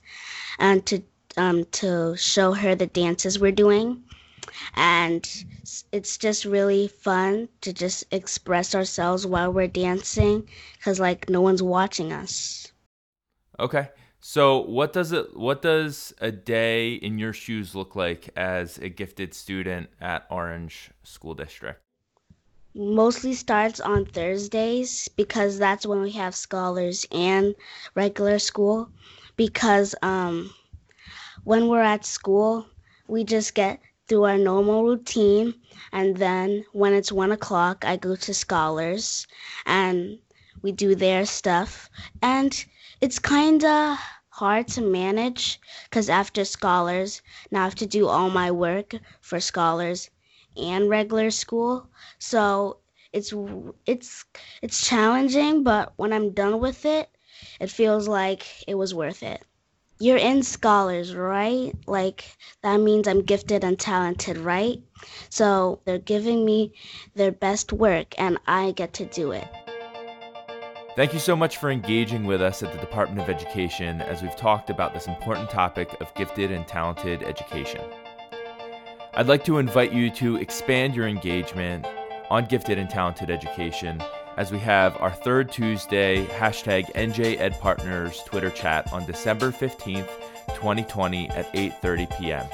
and 0.60 0.86
to 0.86 1.02
um, 1.38 1.66
to 1.66 2.16
show 2.18 2.54
her 2.54 2.76
the 2.76 2.88
dances 2.88 3.40
we're 3.40 3.52
doing 3.52 4.04
and 4.76 5.46
it's 5.92 6.18
just 6.18 6.46
really 6.46 6.88
fun 6.88 7.50
to 7.62 7.74
just 7.74 8.06
express 8.12 8.76
ourselves 8.76 9.26
while 9.26 9.52
we're 9.52 9.68
dancing 9.68 10.48
because 10.78 11.00
like 11.00 11.30
no 11.30 11.42
one's 11.42 11.64
watching 11.64 12.12
us. 12.12 12.72
Okay 13.60 13.90
so 14.20 14.60
what 14.60 14.92
does 14.92 15.14
it 15.14 15.38
what 15.38 15.62
does 15.62 16.14
a 16.20 16.32
day 16.32 16.96
in 16.96 17.18
your 17.18 17.32
shoes 17.32 17.74
look 17.74 17.96
like 17.96 18.30
as 18.36 18.78
a 18.80 18.90
gifted 18.90 19.34
student 19.34 19.90
at 20.02 20.26
orange 20.30 20.92
school 21.04 21.34
district? 21.34 21.82
Mostly 22.76 23.34
starts 23.34 23.80
on 23.80 24.06
thursdays 24.06 25.08
because 25.08 25.58
that's 25.58 25.86
when 25.86 26.02
we 26.02 26.12
have 26.12 26.36
scholars 26.36 27.06
and 27.12 27.56
regular 27.96 28.38
school. 28.38 28.90
Because 29.38 29.96
um 30.02 30.54
when 31.44 31.70
we're 31.70 31.82
at 31.96 32.06
school, 32.06 32.66
we 33.08 33.24
just 33.24 33.54
get 33.54 33.80
through 34.08 34.24
our 34.24 34.38
normal 34.38 34.84
routine. 34.86 35.54
And 35.92 36.18
then 36.18 36.66
when 36.74 36.94
it's 36.94 37.12
one 37.12 37.32
o'clock, 37.32 37.86
I 37.86 37.98
go 37.98 38.16
to 38.16 38.34
Scholars 38.34 39.28
and 39.66 40.20
we 40.62 40.72
do 40.72 40.96
their 40.96 41.26
stuff. 41.26 41.90
And 42.22 42.66
it's 43.02 43.20
kind 43.20 43.64
of 43.64 43.98
hard 44.30 44.68
to 44.68 44.82
manage 44.82 45.60
because 45.86 46.10
after 46.10 46.46
Scholars, 46.46 47.22
now 47.52 47.62
I 47.62 47.64
have 47.66 47.76
to 47.76 47.88
do 47.88 48.08
all 48.08 48.30
my 48.30 48.52
work 48.52 48.94
for 49.22 49.40
Scholars 49.40 50.10
and 50.56 50.90
regular 50.90 51.32
school. 51.32 51.88
So 52.20 52.78
it's 53.14 53.34
it's 53.86 54.26
it's 54.62 54.88
challenging, 54.88 55.64
but 55.64 55.94
when 55.98 56.14
I'm 56.14 56.32
done 56.32 56.60
with 56.60 56.86
it, 56.86 57.10
it 57.60 57.70
feels 57.72 58.08
like 58.08 58.64
it 58.68 58.76
was 58.76 58.94
worth 58.94 59.24
it. 59.24 59.44
You're 60.00 60.18
in 60.18 60.44
scholars, 60.44 61.16
right? 61.16 61.74
Like 61.88 62.38
that 62.62 62.80
means 62.80 63.08
I'm 63.08 63.24
gifted 63.24 63.64
and 63.64 63.80
talented, 63.80 64.38
right? 64.38 64.80
So 65.30 65.80
they're 65.86 65.98
giving 65.98 66.46
me 66.46 66.74
their 67.16 67.32
best 67.32 67.74
work 67.74 68.14
and 68.20 68.38
I 68.46 68.72
get 68.72 68.94
to 68.94 69.06
do 69.06 69.32
it. 69.32 69.48
Thank 70.96 71.14
you 71.14 71.20
so 71.20 71.36
much 71.36 71.58
for 71.58 71.70
engaging 71.70 72.26
with 72.26 72.42
us 72.42 72.64
at 72.64 72.74
the 72.74 72.80
Department 72.80 73.22
of 73.22 73.30
Education 73.30 74.02
as 74.02 74.24
we've 74.24 74.36
talked 74.36 74.70
about 74.70 74.94
this 74.94 75.08
important 75.08 75.50
topic 75.50 75.96
of 76.02 76.14
gifted 76.16 76.52
and 76.52 76.68
talented 76.68 77.22
education. 77.22 77.82
I'd 79.14 79.28
like 79.28 79.44
to 79.46 79.58
invite 79.58 79.94
you 79.94 80.10
to 80.12 80.38
expand 80.38 80.96
your 80.96 81.08
engagement 81.08 81.86
on 82.30 82.46
gifted 82.46 82.78
and 82.78 82.90
talented 82.90 83.30
education 83.30 84.02
as 84.38 84.52
we 84.52 84.60
have 84.60 84.96
our 85.02 85.12
third 85.12 85.52
Tuesday 85.52 86.24
hashtag 86.28 86.86
NJEdPartners 86.94 88.24
Twitter 88.26 88.52
chat 88.52 88.92
on 88.94 89.06
December 89.06 89.52
15th, 89.52 90.08
2020 90.50 91.30
at 91.32 91.52
8.30 91.54 92.18
p.m. 92.18 92.46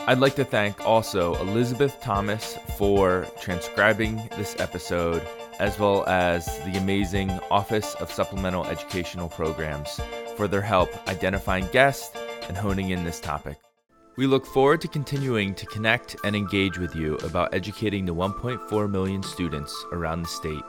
I'd 0.00 0.18
like 0.18 0.34
to 0.34 0.44
thank 0.44 0.84
also 0.84 1.36
Elizabeth 1.36 1.96
Thomas 2.00 2.58
for 2.76 3.26
transcribing 3.40 4.16
this 4.36 4.56
episode, 4.58 5.22
as 5.60 5.78
well 5.78 6.04
as 6.08 6.46
the 6.64 6.76
amazing 6.76 7.30
Office 7.50 7.94
of 7.94 8.10
Supplemental 8.10 8.66
Educational 8.66 9.28
Programs 9.28 10.00
for 10.36 10.48
their 10.48 10.60
help 10.60 10.90
identifying 11.08 11.68
guests 11.68 12.16
and 12.48 12.56
honing 12.56 12.90
in 12.90 13.04
this 13.04 13.20
topic. 13.20 13.56
We 14.16 14.26
look 14.26 14.44
forward 14.44 14.80
to 14.80 14.88
continuing 14.88 15.54
to 15.54 15.66
connect 15.66 16.16
and 16.24 16.34
engage 16.34 16.78
with 16.78 16.96
you 16.96 17.14
about 17.18 17.54
educating 17.54 18.04
the 18.04 18.14
1.4 18.14 18.90
million 18.90 19.22
students 19.22 19.72
around 19.92 20.22
the 20.22 20.28
state 20.28 20.64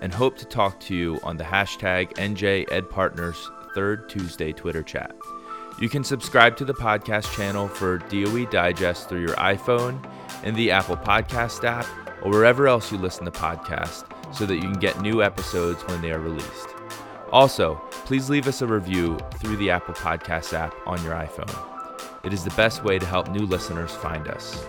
and 0.00 0.12
hope 0.12 0.36
to 0.38 0.44
talk 0.44 0.80
to 0.80 0.94
you 0.94 1.18
on 1.22 1.36
the 1.36 1.44
hashtag 1.44 2.12
NJEdPartners 2.14 3.36
third 3.74 4.08
Tuesday 4.08 4.52
Twitter 4.52 4.82
chat. 4.82 5.14
You 5.80 5.88
can 5.90 6.02
subscribe 6.02 6.56
to 6.56 6.64
the 6.64 6.72
podcast 6.74 7.34
channel 7.36 7.68
for 7.68 7.98
DOE 7.98 8.46
Digest 8.46 9.08
through 9.08 9.20
your 9.20 9.36
iPhone 9.36 10.02
in 10.42 10.54
the 10.54 10.70
Apple 10.70 10.96
Podcast 10.96 11.64
app 11.64 11.86
or 12.22 12.30
wherever 12.30 12.66
else 12.66 12.90
you 12.90 12.96
listen 12.96 13.26
to 13.26 13.30
podcasts 13.30 14.04
so 14.34 14.46
that 14.46 14.56
you 14.56 14.62
can 14.62 14.80
get 14.80 15.00
new 15.02 15.22
episodes 15.22 15.82
when 15.86 16.00
they 16.00 16.12
are 16.12 16.20
released. 16.20 16.68
Also, 17.32 17.74
please 18.06 18.30
leave 18.30 18.48
us 18.48 18.62
a 18.62 18.66
review 18.66 19.18
through 19.34 19.56
the 19.56 19.70
Apple 19.70 19.94
Podcast 19.94 20.52
app 20.54 20.74
on 20.86 21.02
your 21.04 21.12
iPhone. 21.12 21.54
It 22.24 22.32
is 22.32 22.42
the 22.42 22.50
best 22.50 22.82
way 22.82 22.98
to 22.98 23.06
help 23.06 23.28
new 23.28 23.44
listeners 23.44 23.94
find 23.94 24.28
us. 24.28 24.66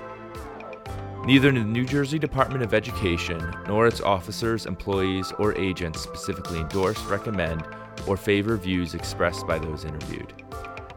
Neither 1.27 1.51
the 1.51 1.59
New 1.59 1.83
Jersey 1.83 2.17
Department 2.17 2.63
of 2.63 2.73
Education 2.73 3.53
nor 3.67 3.85
its 3.85 3.99
officers, 3.99 4.65
employees, 4.65 5.33
or 5.37 5.53
agents 5.57 5.99
specifically 5.99 6.61
endorse, 6.61 7.03
recommend, 7.03 7.65
or 8.07 8.15
favor 8.15 8.55
views 8.55 8.93
expressed 8.93 9.45
by 9.45 9.59
those 9.59 9.83
interviewed. 9.83 10.31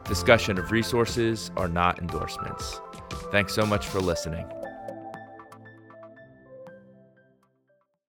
Discussion 0.05 0.57
of 0.57 0.71
resources 0.71 1.51
are 1.57 1.67
not 1.67 1.99
endorsements. 1.99 2.81
Thanks 3.33 3.53
so 3.53 3.67
much 3.67 3.89
for 3.89 3.99
listening. 3.99 4.47